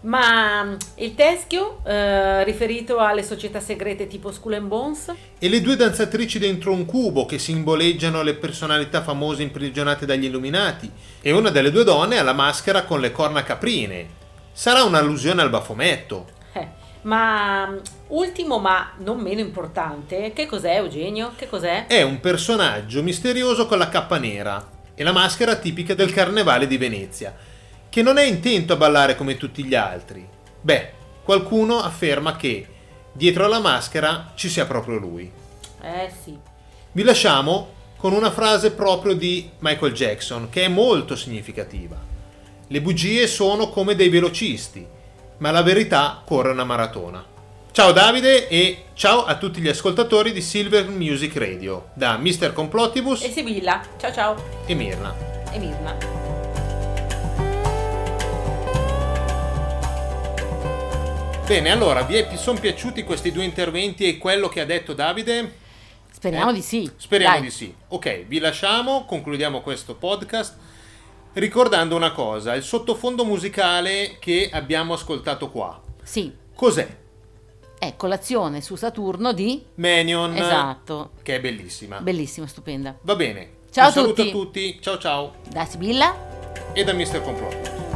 Ma 0.00 0.62
mm, 0.62 0.74
il 0.96 1.14
teschio, 1.14 1.80
eh, 1.84 2.44
riferito 2.44 2.98
alle 2.98 3.24
società 3.24 3.58
segrete 3.58 4.06
tipo 4.06 4.30
Skull 4.30 4.54
and 4.54 4.68
Bones? 4.68 5.12
E 5.38 5.48
le 5.48 5.60
due 5.60 5.74
danzatrici 5.74 6.38
dentro 6.38 6.72
un 6.72 6.84
cubo 6.84 7.26
che 7.26 7.38
simboleggiano 7.38 8.22
le 8.22 8.34
personalità 8.34 9.02
famose 9.02 9.42
imprigionate 9.42 10.06
dagli 10.06 10.26
illuminati. 10.26 10.90
E 11.20 11.32
una 11.32 11.50
delle 11.50 11.72
due 11.72 11.82
donne 11.82 12.18
ha 12.18 12.22
la 12.22 12.32
maschera 12.32 12.84
con 12.84 13.00
le 13.00 13.10
corna 13.10 13.42
caprine. 13.42 14.16
Sarà 14.52 14.84
un'allusione 14.84 15.42
al 15.42 15.50
bafometto. 15.50 16.26
Eh, 16.52 16.68
ma 17.02 17.66
mm, 17.66 17.76
ultimo 18.08 18.58
ma 18.60 18.92
non 18.98 19.18
meno 19.18 19.40
importante, 19.40 20.32
che 20.32 20.46
cos'è 20.46 20.76
Eugenio? 20.76 21.32
Che 21.34 21.48
cos'è? 21.48 21.86
È 21.88 22.02
un 22.02 22.20
personaggio 22.20 23.02
misterioso 23.02 23.66
con 23.66 23.78
la 23.78 23.88
cappa 23.88 24.18
nera 24.18 24.76
e 24.94 25.02
la 25.02 25.12
maschera 25.12 25.56
tipica 25.56 25.94
del 25.94 26.12
carnevale 26.12 26.68
di 26.68 26.76
Venezia 26.76 27.34
che 27.88 28.02
non 28.02 28.18
è 28.18 28.24
intento 28.24 28.74
a 28.74 28.76
ballare 28.76 29.16
come 29.16 29.36
tutti 29.36 29.64
gli 29.64 29.74
altri. 29.74 30.26
Beh, 30.60 30.92
qualcuno 31.22 31.80
afferma 31.80 32.36
che 32.36 32.66
dietro 33.12 33.44
alla 33.44 33.60
maschera 33.60 34.32
ci 34.34 34.48
sia 34.48 34.66
proprio 34.66 34.98
lui. 34.98 35.30
Eh 35.82 36.10
sì. 36.22 36.36
Vi 36.92 37.02
lasciamo 37.02 37.76
con 37.96 38.12
una 38.12 38.30
frase 38.30 38.72
proprio 38.72 39.14
di 39.14 39.50
Michael 39.58 39.92
Jackson 39.92 40.48
che 40.48 40.64
è 40.64 40.68
molto 40.68 41.16
significativa. 41.16 41.96
Le 42.66 42.80
bugie 42.80 43.26
sono 43.26 43.70
come 43.70 43.94
dei 43.94 44.08
velocisti, 44.08 44.86
ma 45.38 45.50
la 45.50 45.62
verità 45.62 46.22
corre 46.24 46.50
una 46.52 46.64
maratona. 46.64 47.24
Ciao 47.72 47.92
Davide 47.92 48.48
e 48.48 48.84
ciao 48.94 49.24
a 49.24 49.36
tutti 49.36 49.60
gli 49.60 49.68
ascoltatori 49.68 50.32
di 50.32 50.40
Silver 50.40 50.88
Music 50.88 51.36
Radio 51.36 51.90
da 51.94 52.16
Mr. 52.16 52.52
Complotibus 52.52 53.22
E 53.22 53.30
Sibilla. 53.30 53.80
Ciao 53.98 54.12
ciao. 54.12 54.36
e 54.66 54.74
Mirna. 54.74 55.14
E 55.52 55.58
Mirna. 55.58 56.27
Bene, 61.48 61.70
allora, 61.70 62.02
vi 62.02 62.26
sono 62.36 62.60
piaciuti 62.60 63.04
questi 63.04 63.32
due 63.32 63.42
interventi 63.42 64.06
e 64.06 64.18
quello 64.18 64.50
che 64.50 64.60
ha 64.60 64.66
detto 64.66 64.92
Davide? 64.92 65.54
Speriamo 66.12 66.52
di 66.52 66.60
sì. 66.60 66.90
Speriamo 66.94 67.36
Dai. 67.36 67.44
di 67.44 67.50
sì. 67.50 67.74
Ok, 67.88 68.26
vi 68.26 68.38
lasciamo, 68.38 69.06
concludiamo 69.06 69.62
questo 69.62 69.94
podcast 69.94 70.56
ricordando 71.32 71.96
una 71.96 72.12
cosa, 72.12 72.54
il 72.54 72.62
sottofondo 72.62 73.24
musicale 73.24 74.18
che 74.18 74.50
abbiamo 74.52 74.92
ascoltato 74.92 75.50
qua. 75.50 75.80
Sì. 76.02 76.30
Cos'è? 76.54 76.86
È 77.78 77.96
colazione 77.96 78.60
su 78.60 78.76
Saturno 78.76 79.32
di... 79.32 79.64
Menion. 79.76 80.36
Esatto. 80.36 81.12
Che 81.22 81.36
è 81.36 81.40
bellissima. 81.40 81.98
Bellissima, 82.00 82.46
stupenda. 82.46 82.94
Va 83.00 83.16
bene. 83.16 83.52
Ciao 83.70 83.84
Un 83.84 83.90
a 83.90 83.94
saluto 83.94 84.14
tutti. 84.16 84.28
a 84.28 84.32
tutti. 84.32 84.78
Ciao 84.82 84.98
ciao. 84.98 85.34
Da 85.48 85.64
Sibilla. 85.64 86.14
E 86.74 86.84
da 86.84 86.92
Mr. 86.92 87.22
Complotto. 87.22 87.87